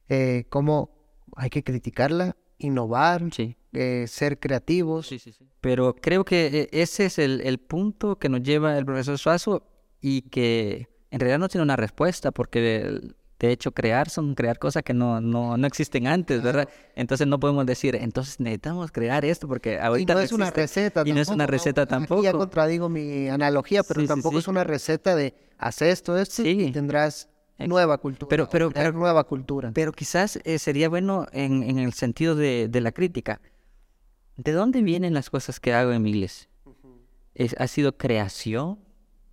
Eh, 0.09 0.45
cómo 0.49 0.91
hay 1.35 1.49
que 1.49 1.63
criticarla, 1.63 2.35
innovar, 2.57 3.23
sí. 3.31 3.55
Eh, 3.73 4.05
ser 4.07 4.39
creativos. 4.39 5.07
Sí, 5.07 5.17
sí, 5.17 5.31
sí. 5.31 5.47
Pero 5.61 5.95
creo 5.95 6.23
que 6.25 6.45
eh, 6.47 6.69
ese 6.71 7.05
es 7.05 7.17
el, 7.17 7.57
punto 7.59 8.19
que 8.19 8.29
nos 8.29 8.43
lleva 8.43 8.77
el 8.77 8.85
profesor 8.85 9.17
Suazo 9.17 9.65
y 10.01 10.23
que 10.23 10.87
en 11.09 11.19
realidad 11.19 11.39
no 11.39 11.47
tiene 11.47 11.63
una 11.63 11.75
respuesta 11.75 12.31
porque 12.31 12.99
de 13.47 13.51
hecho 13.51 13.71
crear 13.71 14.10
son 14.10 14.36
crear 14.36 14.58
cosas 14.58 14.84
que 14.84 14.93
no, 14.93 15.19
no, 15.19 15.58
no 15.58 15.67
existen 15.67 16.08
antes, 16.08 16.41
¿verdad? 16.41 16.69
Entonces 16.95 17.27
no 17.27 17.39
podemos 17.39 17.65
decir, 17.65 17.95
entonces 17.95 18.39
necesitamos 18.39 18.91
crear 18.91 19.25
esto 19.25 19.47
porque 19.47 19.79
ahorita 19.79 20.13
y 20.13 20.15
no, 20.15 20.21
es 20.21 20.32
una 20.32 20.49
receta. 20.49 21.03
Y 21.06 21.12
no 21.12 21.19
es 21.19 21.27
una 21.27 21.45
receta 21.45 21.86
tampoco. 21.88 22.23
ya 22.23 22.32
contradigo 22.32 22.88
mi 22.89 23.27
analogía, 23.27 23.84
pero 23.84 24.06
tampoco 24.06 24.39
es 24.39 24.47
una 24.47 24.63
receta 24.63 25.15
de 25.15 25.34
hacer 25.58 25.89
esto, 25.89 26.17
esto 26.17 26.41
y 26.43 26.71
tendrás 26.71 27.27
nueva 27.60 27.97
cultura. 27.97 28.29
Pero, 28.29 28.47
pero, 28.49 28.91
nueva 28.93 29.25
cultura. 29.25 29.71
Pero 29.73 29.91
quizás 29.91 30.39
eh, 30.43 30.58
sería 30.58 30.88
bueno 30.88 31.27
en, 31.34 31.63
en 31.63 31.79
el 31.79 31.93
sentido 31.93 32.36
de, 32.36 32.67
de 32.69 32.82
la 32.82 32.91
crítica 32.91 33.41
¿de 34.38 34.51
dónde 34.51 34.82
vienen 34.82 35.13
las 35.13 35.29
cosas 35.29 35.60
que 35.60 35.73
hago 35.73 35.91
en 35.91 36.01
mi 36.01 36.12
iglesia? 36.12 36.49
¿Ha 37.58 37.67
sido 37.67 37.97
creación 37.97 38.79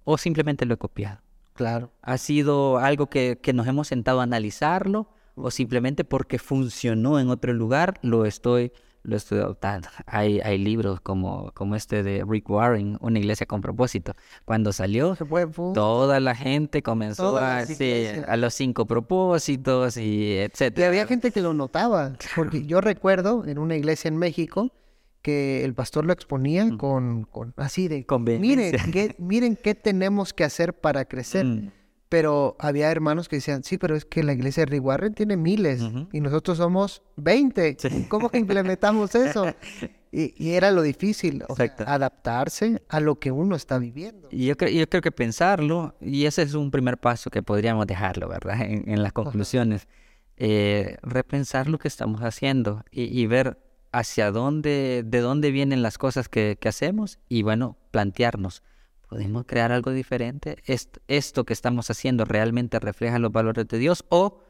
o 0.04 0.18
simplemente 0.18 0.64
lo 0.64 0.74
he 0.74 0.78
copiado? 0.78 1.20
Claro. 1.60 1.90
¿Ha 2.00 2.16
sido 2.16 2.78
algo 2.78 3.08
que, 3.08 3.38
nos 3.52 3.66
hemos 3.66 3.86
sentado 3.86 4.20
a 4.20 4.22
analizarlo 4.22 5.08
o 5.34 5.50
simplemente 5.50 6.04
porque 6.04 6.38
funcionó 6.38 7.20
en 7.20 7.28
otro 7.28 7.52
lugar 7.52 7.98
lo 8.00 8.24
estoy 8.24 8.72
lo 9.02 9.16
estoy 9.16 9.38
adoptando. 9.38 9.88
Hay, 10.06 10.40
hay 10.40 10.58
libros 10.58 11.00
como, 11.00 11.52
como 11.52 11.74
este 11.74 12.02
de 12.02 12.24
Rick 12.26 12.48
Warren, 12.48 12.98
Una 13.00 13.18
iglesia 13.18 13.46
con 13.46 13.60
propósito. 13.62 14.14
Cuando 14.44 14.72
salió, 14.72 15.16
toda 15.74 16.20
la 16.20 16.34
gente 16.34 16.82
comenzó 16.82 17.38
a, 17.38 17.64
a 18.26 18.36
los 18.36 18.54
cinco 18.54 18.86
propósitos 18.86 19.96
y 19.98 20.36
etcétera. 20.36 20.86
Y 20.86 20.88
había 20.88 21.06
gente 21.06 21.30
que 21.30 21.40
lo 21.40 21.54
notaba, 21.54 22.12
porque 22.36 22.64
yo 22.66 22.80
recuerdo 22.80 23.46
en 23.46 23.58
una 23.58 23.74
iglesia 23.76 24.08
en 24.08 24.16
México 24.18 24.70
que 25.22 25.64
el 25.64 25.74
pastor 25.74 26.04
lo 26.04 26.12
exponía 26.12 26.64
mm. 26.64 26.78
con, 26.78 27.24
con, 27.24 27.52
así 27.56 27.88
de, 27.88 28.06
miren 28.38 28.76
qué, 28.90 29.14
miren 29.18 29.56
qué 29.56 29.74
tenemos 29.74 30.32
que 30.32 30.44
hacer 30.44 30.74
para 30.74 31.04
crecer. 31.04 31.44
Mm. 31.44 31.70
Pero 32.08 32.56
había 32.58 32.90
hermanos 32.90 33.28
que 33.28 33.36
decían, 33.36 33.62
sí, 33.62 33.78
pero 33.78 33.94
es 33.94 34.04
que 34.04 34.24
la 34.24 34.32
iglesia 34.32 34.66
de 34.66 34.80
Rick 34.80 35.14
tiene 35.14 35.36
miles 35.36 35.80
y 36.12 36.20
nosotros 36.20 36.58
somos 36.58 37.02
20. 37.16 37.76
¿Cómo 38.08 38.30
implementamos 38.32 39.14
eso? 39.14 39.46
Y, 40.12 40.54
era 40.54 40.72
lo 40.72 40.82
difícil, 40.82 41.44
adaptarse 41.86 42.82
a 42.88 42.98
lo 42.98 43.20
que 43.20 43.30
uno 43.30 43.54
está 43.54 43.78
viviendo. 43.78 44.26
Y 44.32 44.46
yo, 44.46 44.56
creo, 44.56 44.68
yo 44.68 44.88
creo 44.88 45.02
que 45.02 45.12
pensarlo, 45.12 45.94
y 46.00 46.24
ese 46.24 46.42
es 46.42 46.54
un 46.54 46.72
primer 46.72 46.98
paso 46.98 47.30
que 47.30 47.44
podríamos 47.44 47.86
dejarlo, 47.86 48.28
¿verdad? 48.28 48.60
En, 48.60 49.04
las 49.04 49.12
conclusiones. 49.12 49.86
Eh, 50.36 50.96
repensar 51.02 51.68
lo 51.68 51.78
que 51.78 51.86
estamos 51.86 52.22
haciendo 52.22 52.82
y 52.90 53.24
ver 53.26 53.56
hacia 53.92 54.30
dónde, 54.30 55.02
de 55.04 55.20
dónde 55.20 55.50
vienen 55.50 55.82
las 55.82 55.98
cosas 55.98 56.28
que, 56.28 56.58
hacemos 56.64 57.18
y 57.28 57.42
bueno, 57.42 57.76
plantearnos, 57.90 58.62
¿podemos 59.08 59.44
crear 59.46 59.72
algo 59.72 59.90
diferente? 59.90 60.58
¿Esto, 60.66 61.00
¿Esto 61.08 61.44
que 61.44 61.52
estamos 61.52 61.90
haciendo 61.90 62.24
realmente 62.24 62.78
refleja 62.78 63.18
los 63.18 63.32
valores 63.32 63.66
de 63.68 63.78
Dios 63.78 64.04
o 64.08 64.42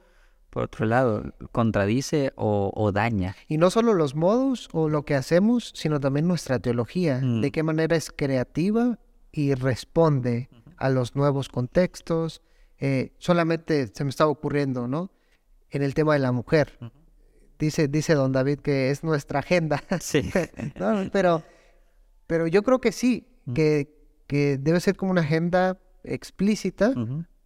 por 0.50 0.64
otro 0.64 0.85
lado, 0.85 1.33
contradice 1.53 2.33
o, 2.35 2.90
daña. 2.92 3.37
Y 3.46 3.57
no 3.57 3.70
solo 3.70 3.94
los 3.94 4.16
modos 4.16 4.68
o 4.72 4.88
lo 4.88 5.05
que 5.05 5.14
hacemos, 5.14 5.72
sino 5.74 6.00
también 6.00 6.26
nuestra 6.26 6.59
teología, 6.59 7.18
de 7.18 7.48
mm. 7.48 7.53
qué 7.53 7.62
manera 7.62 7.96
es 7.96 8.11
creativa 8.11 8.98
y 9.33 9.55
responde 9.55 10.50
a 10.76 10.90
los 10.90 11.14
nuevos 11.14 11.48
contextos. 11.48 12.42
Eh, 12.79 13.12
solamente 13.18 13.90
se 13.94 14.05
me 14.05 14.11
estaba 14.11 14.31
ocurriendo, 14.31 14.88
¿no? 14.88 15.12
En 15.70 15.83
el 15.83 15.94
tema 15.94 16.14
de 16.14 16.18
la 16.18 16.33
mujer. 16.33 16.79
Dice, 17.61 17.87
dice 17.87 18.14
don 18.14 18.33
David 18.33 18.59
que 18.59 18.90
es 18.90 19.05
nuestra 19.05 19.40
agenda. 19.40 19.83
Sí. 20.01 20.29
pero, 21.12 21.44
pero 22.27 22.46
yo 22.49 22.62
creo 22.62 22.81
que 22.81 22.90
sí, 22.90 23.29
que, 23.55 23.94
que 24.27 24.59
debe 24.59 24.81
ser 24.81 24.96
como 24.96 25.12
una 25.12 25.20
agenda 25.20 25.79
explícita 26.03 26.94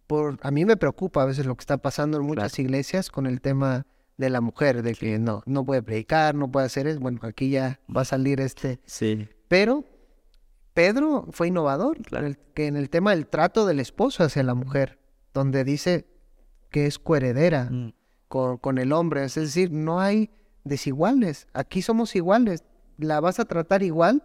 por, 0.07 0.37
a 0.41 0.51
mí 0.51 0.65
me 0.65 0.77
preocupa 0.77 1.23
a 1.23 1.25
veces 1.25 1.45
lo 1.45 1.55
que 1.55 1.61
está 1.61 1.77
pasando 1.77 2.17
en 2.17 2.23
muchas 2.25 2.57
iglesias 2.59 3.09
con 3.09 3.25
el 3.25 3.41
tema 3.41 3.85
de 4.17 4.29
la 4.29 4.41
mujer, 4.41 4.81
de 4.81 4.93
que 4.93 5.19
no, 5.19 5.43
no 5.45 5.65
puede 5.65 5.83
predicar, 5.83 6.35
no 6.35 6.49
puede 6.49 6.67
hacer 6.67 6.87
eso. 6.87 6.99
Bueno, 6.99 7.19
aquí 7.23 7.49
ya 7.49 7.79
va 7.93 8.01
a 8.01 8.05
salir 8.05 8.39
este. 8.39 8.79
Sí. 8.85 9.27
Pero 9.47 9.83
Pedro 10.73 11.27
fue 11.31 11.47
innovador, 11.49 11.97
que 12.53 12.67
en 12.67 12.77
el 12.77 12.89
tema 12.89 13.11
del 13.11 13.27
trato 13.27 13.65
del 13.65 13.79
esposo 13.79 14.23
hacia 14.23 14.43
la 14.43 14.53
mujer, 14.53 14.99
donde 15.33 15.63
dice 15.63 16.05
que 16.69 16.85
es 16.85 16.99
coheredera 16.99 17.69
mm. 17.71 17.93
Con, 18.35 18.57
con 18.57 18.79
el 18.79 18.91
hombre. 18.91 19.23
Es 19.23 19.35
decir, 19.35 19.71
no 19.71 20.01
hay 20.01 20.29
desiguales. 20.65 21.47
Aquí 21.53 21.81
somos 21.81 22.17
iguales. 22.17 22.65
La 22.97 23.21
vas 23.21 23.39
a 23.39 23.45
tratar 23.45 23.81
igual 23.81 24.23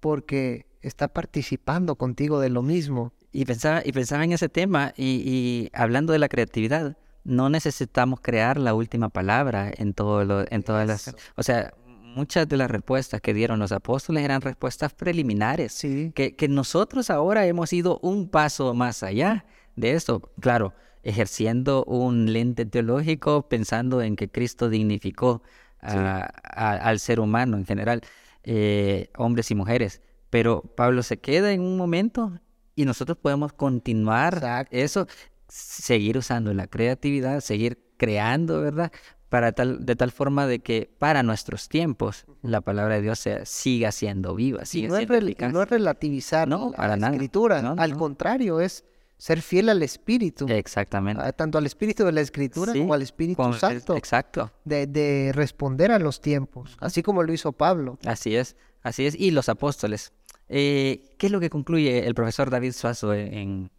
porque 0.00 0.66
está 0.82 1.08
participando 1.08 1.96
contigo 1.96 2.38
de 2.38 2.50
lo 2.50 2.60
mismo. 2.60 3.14
Y 3.32 3.46
pensaba, 3.46 3.80
y 3.82 3.92
pensaba 3.92 4.24
en 4.24 4.32
ese 4.32 4.50
tema 4.50 4.92
y, 4.94 5.70
hablando 5.72 6.12
de 6.12 6.18
la 6.18 6.28
creatividad, 6.28 6.98
no 7.24 7.48
necesitamos 7.48 8.20
crear 8.20 8.58
la 8.58 8.74
última 8.74 9.08
palabra 9.08 9.72
en 9.74 9.94
todo 9.94 10.26
lo, 10.26 10.44
en 10.50 10.62
todas 10.62 10.86
las, 10.86 11.16
o 11.34 11.42
sea, 11.42 11.72
muchas 11.86 12.46
de 12.46 12.58
las 12.58 12.70
respuestas 12.70 13.22
que 13.22 13.32
dieron 13.32 13.58
los 13.58 13.72
apóstoles 13.72 14.22
eran 14.22 14.42
respuestas 14.42 14.92
preliminares, 14.92 15.72
sí. 15.72 16.12
que, 16.14 16.36
que 16.36 16.46
nosotros 16.48 17.08
ahora 17.08 17.46
hemos 17.46 17.72
ido 17.72 18.00
un 18.02 18.28
paso 18.28 18.74
más 18.74 19.02
allá 19.02 19.46
de 19.76 19.92
esto, 19.92 20.30
claro, 20.40 20.74
ejerciendo 21.06 21.84
un 21.84 22.32
lente 22.32 22.66
teológico, 22.66 23.48
pensando 23.48 24.02
en 24.02 24.16
que 24.16 24.28
Cristo 24.28 24.68
dignificó 24.68 25.40
al 25.80 26.98
ser 26.98 27.20
humano 27.20 27.56
en 27.56 27.64
general, 27.64 28.00
eh, 28.42 29.10
hombres 29.16 29.52
y 29.52 29.54
mujeres. 29.54 30.02
Pero 30.30 30.62
Pablo 30.76 31.04
se 31.04 31.18
queda 31.18 31.52
en 31.52 31.60
un 31.60 31.76
momento 31.76 32.40
y 32.74 32.86
nosotros 32.86 33.16
podemos 33.18 33.52
continuar 33.52 34.66
eso, 34.72 35.06
seguir 35.46 36.18
usando 36.18 36.52
la 36.52 36.66
creatividad, 36.66 37.38
seguir 37.38 37.78
creando, 37.96 38.60
¿verdad? 38.60 38.90
Para 39.28 39.52
tal, 39.52 39.86
de 39.86 39.94
tal 39.94 40.10
forma 40.10 40.48
de 40.48 40.58
que 40.58 40.90
para 40.98 41.22
nuestros 41.22 41.68
tiempos 41.68 42.26
la 42.42 42.62
palabra 42.62 42.96
de 42.96 43.02
Dios 43.02 43.20
sea, 43.20 43.46
siga 43.46 43.92
siendo 43.92 44.34
viva. 44.34 44.64
Siga 44.64 44.88
no, 44.88 44.96
es 44.96 45.08
no, 45.52 45.62
es 45.62 45.70
relativizar 45.70 46.48
no, 46.48 46.72
la 46.76 46.96
escritura, 46.96 47.60
al 47.60 47.96
contrario, 47.96 48.60
es 48.60 48.84
ser 49.18 49.40
fiel 49.40 49.68
al 49.68 49.82
Espíritu. 49.82 50.46
Exactamente. 50.48 51.22
Ah, 51.24 51.32
tanto 51.32 51.58
al 51.58 51.66
Espíritu 51.66 52.04
de 52.04 52.12
la 52.12 52.20
Escritura 52.20 52.72
como 52.72 52.94
al 52.94 53.02
Espíritu 53.02 53.52
Santo. 53.54 53.96
Exacto. 53.96 54.52
De, 54.64 54.86
de, 54.86 55.32
responder 55.32 55.90
a 55.90 55.98
los 55.98 56.20
tiempos, 56.20 56.76
así 56.80 57.02
como 57.02 57.22
lo 57.22 57.32
hizo 57.32 57.52
Pablo. 57.52 57.98
Así 58.04 58.36
es, 58.36 58.56
así 58.82 59.06
es. 59.06 59.14
Y 59.18 59.30
los 59.30 59.48
apóstoles. 59.48 60.12
Eh, 60.48 61.14
¿Qué 61.18 61.26
es 61.26 61.32
lo 61.32 61.40
que 61.40 61.50
concluye 61.50 62.06
el 62.06 62.14
profesor 62.14 62.50
David 62.50 62.72
Suazo 62.72 63.12
en...? 63.14 63.70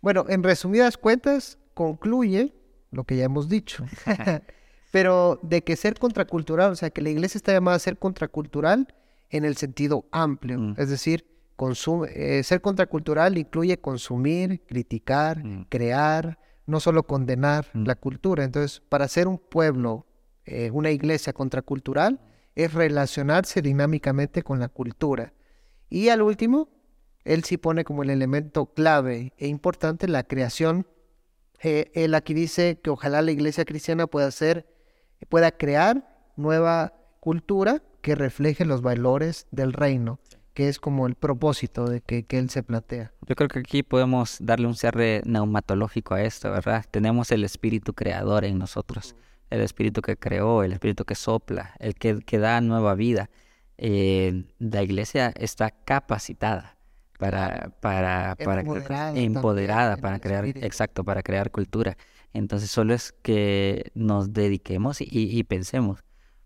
Bueno, 0.00 0.24
en 0.28 0.42
resumidas 0.42 0.96
cuentas, 0.96 1.58
concluye 1.74 2.54
lo 2.90 3.04
que 3.04 3.16
ya 3.16 3.24
hemos 3.24 3.48
dicho. 3.48 3.84
Pero 4.92 5.40
de 5.42 5.62
que 5.62 5.76
ser 5.76 5.98
contracultural, 5.98 6.72
o 6.72 6.76
sea, 6.76 6.90
que 6.90 7.02
la 7.02 7.10
iglesia 7.10 7.38
está 7.38 7.52
llamada 7.52 7.76
a 7.76 7.80
ser 7.80 7.98
contracultural 7.98 8.94
en 9.30 9.44
el 9.44 9.56
sentido 9.56 10.06
amplio. 10.12 10.58
Mm. 10.58 10.74
Es 10.78 10.88
decir, 10.88 11.26
eh, 12.08 12.42
ser 12.42 12.60
contracultural 12.60 13.38
incluye 13.38 13.78
consumir, 13.78 14.62
criticar, 14.66 15.44
mm. 15.44 15.66
crear, 15.68 16.38
no 16.66 16.80
solo 16.80 17.04
condenar 17.04 17.66
mm. 17.72 17.84
la 17.84 17.94
cultura. 17.94 18.44
Entonces, 18.44 18.82
para 18.88 19.08
ser 19.08 19.28
un 19.28 19.38
pueblo, 19.38 20.06
eh, 20.44 20.70
una 20.70 20.90
iglesia 20.90 21.32
contracultural, 21.32 22.20
es 22.54 22.72
relacionarse 22.72 23.62
dinámicamente 23.62 24.42
con 24.42 24.58
la 24.58 24.68
cultura. 24.68 25.32
Y 25.88 26.08
al 26.08 26.22
último, 26.22 26.68
él 27.24 27.44
sí 27.44 27.56
pone 27.56 27.84
como 27.84 28.02
el 28.02 28.10
elemento 28.10 28.66
clave 28.66 29.32
e 29.36 29.46
importante 29.48 30.08
la 30.08 30.24
creación. 30.24 30.86
Eh, 31.62 31.90
él 31.94 32.14
aquí 32.14 32.34
dice 32.34 32.80
que 32.82 32.90
ojalá 32.90 33.22
la 33.22 33.30
iglesia 33.30 33.64
cristiana 33.64 34.06
pueda 34.06 34.26
hacer, 34.26 34.66
pueda 35.28 35.50
crear 35.52 36.32
nueva 36.36 36.94
cultura 37.20 37.82
que 38.00 38.14
refleje 38.14 38.64
los 38.64 38.82
valores 38.82 39.46
del 39.50 39.72
reino, 39.72 40.20
que 40.56 40.68
es 40.68 40.80
como 40.80 41.06
el 41.06 41.14
propósito 41.14 41.86
de 41.86 42.00
que, 42.00 42.24
que 42.24 42.38
él 42.38 42.48
se 42.48 42.62
plantea. 42.62 43.12
Yo 43.28 43.34
creo 43.36 43.48
que 43.48 43.58
aquí 43.58 43.82
podemos 43.82 44.38
darle 44.40 44.66
un 44.66 44.74
cierre 44.74 45.20
neumatológico 45.26 46.14
a 46.14 46.22
esto, 46.22 46.50
¿verdad? 46.50 46.84
Tenemos 46.90 47.30
el 47.30 47.44
espíritu 47.44 47.92
creador 47.92 48.46
en 48.46 48.58
nosotros, 48.58 49.14
el 49.50 49.60
espíritu 49.60 50.00
que 50.00 50.16
creó, 50.16 50.62
el 50.62 50.72
espíritu 50.72 51.04
que 51.04 51.14
sopla, 51.14 51.74
el 51.78 51.94
que, 51.94 52.20
que 52.20 52.38
da 52.38 52.60
nueva 52.62 52.94
vida 52.94 53.28
eh, 53.78 54.44
la 54.58 54.82
iglesia 54.82 55.32
está 55.36 55.70
capacitada 55.70 56.78
para, 57.18 57.72
para, 57.80 58.34
para 58.36 58.62
empoderada, 59.14 59.98
para 59.98 60.18
crear, 60.18 60.46
exacto, 60.46 61.04
para 61.04 61.22
crear 61.22 61.50
cultura. 61.50 61.98
Entonces 62.32 62.70
solo 62.70 62.94
es 62.94 63.12
que 63.12 63.90
nos 63.94 64.32
dediquemos 64.32 64.98
y, 65.00 65.44
pensemos. 65.44 66.00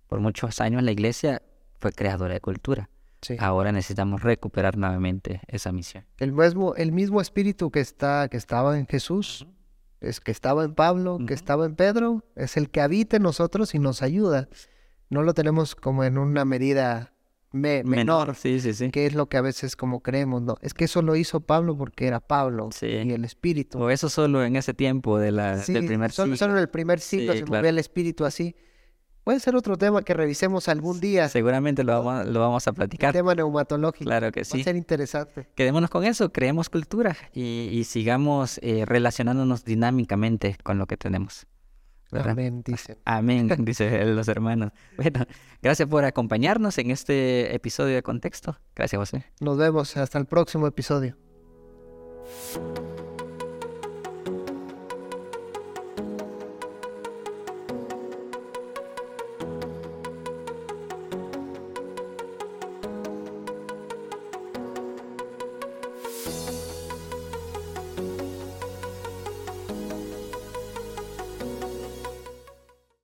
Por 0.09 0.19
muchos 0.19 0.61
años 0.61 0.83
la 0.83 0.91
iglesia 0.91 1.41
fue 1.79 1.93
creadora 1.93 2.35
de 2.35 2.41
cultura. 2.41 2.90
Ahora 3.39 3.73
necesitamos 3.73 4.23
recuperar 4.23 4.77
nuevamente 4.77 5.41
esa 5.49 5.73
misión. 5.73 6.05
El 6.19 6.33
mismo, 6.33 6.75
el 6.75 6.93
mismo 6.93 7.21
espíritu 7.21 7.71
que 7.71 7.81
está, 7.81 8.29
que 8.29 8.37
estaba 8.37 8.79
en 8.79 8.87
Jesús, 8.87 9.47
es 10.01 10.21
que 10.21 10.31
estaba 10.31 10.65
en 10.65 10.75
Pablo, 10.75 11.19
que 11.27 11.35
estaba 11.35 11.67
en 11.67 11.77
Pedro, 11.77 12.25
es 12.35 12.57
el 12.57 12.71
que 12.71 12.81
habita 12.81 13.17
en 13.17 13.23
nosotros 13.23 13.75
y 13.75 13.79
nos 13.79 14.03
ayuda. 14.03 14.49
No 15.11 15.23
lo 15.23 15.35
tenemos 15.35 15.75
como 15.75 16.05
en 16.05 16.17
una 16.17 16.45
medida 16.45 17.13
menor, 17.53 18.37
sí, 18.37 18.61
sí, 18.61 18.73
sí. 18.75 18.91
que 18.91 19.07
es 19.07 19.15
lo 19.15 19.29
que 19.29 19.37
a 19.37 19.41
veces 19.41 19.75
como 19.75 20.01
creemos, 20.01 20.41
no, 20.43 20.57
es 20.63 20.73
que 20.73 20.85
eso 20.85 21.03
lo 21.03 21.17
hizo 21.17 21.41
Pablo 21.41 21.77
porque 21.77 22.07
era 22.07 22.21
Pablo 22.21 22.71
y 22.81 23.13
el 23.13 23.25
Espíritu. 23.25 23.79
O 23.81 23.91
eso 23.91 24.09
solo 24.09 24.45
en 24.45 24.57
ese 24.57 24.73
tiempo 24.73 25.19
de 25.19 25.33
la, 25.33 25.57
del 25.57 25.87
primer 25.87 26.13
siglo. 26.13 26.37
Solo 26.37 26.55
en 26.55 26.61
el 26.61 26.69
primer 26.69 27.01
siglo 27.01 27.35
se 27.35 27.45
movía 27.45 27.71
el 27.71 27.79
Espíritu 27.79 28.25
así. 28.25 28.55
Puede 29.31 29.39
ser 29.39 29.55
otro 29.55 29.79
tema 29.79 30.03
que 30.03 30.13
revisemos 30.13 30.67
algún 30.67 30.99
día. 30.99 31.29
Seguramente 31.29 31.85
lo 31.85 32.03
vamos, 32.03 32.27
lo 32.27 32.41
vamos 32.41 32.67
a 32.67 32.73
platicar. 32.73 33.13
tema 33.13 33.33
neumatológico. 33.33 34.07
Claro 34.07 34.33
que 34.33 34.45
sí. 34.45 34.57
Va 34.59 34.63
a 34.63 34.65
ser 34.65 34.75
interesante. 34.75 35.47
Quedémonos 35.55 35.89
con 35.89 36.03
eso, 36.03 36.33
creemos 36.33 36.69
cultura 36.69 37.17
y, 37.33 37.85
sigamos 37.85 38.59
eh, 38.61 38.85
relacionándonos 38.87 39.65
dinámicamente 39.65 40.57
con 40.65 40.79
lo 40.79 40.87
que 40.89 40.97
tenemos. 40.97 41.47
Amén, 42.11 42.63
dice. 42.67 42.99
Amén, 43.05 43.49
dice 43.61 44.05
los 44.05 44.27
hermanos. 44.27 44.73
Bueno, 44.97 45.25
gracias 45.63 45.89
por 45.89 46.05
acompañarnos 46.05 46.77
en 46.79 46.91
este 46.91 47.55
episodio 47.55 47.95
de 47.95 48.03
Contexto. 48.03 48.59
Gracias, 48.75 48.99
José. 48.99 49.27
Nos 49.39 49.57
vemos 49.59 49.97
hasta 49.97 50.19
el 50.19 50.27
próximo 50.27 50.67
episodio. 50.67 51.17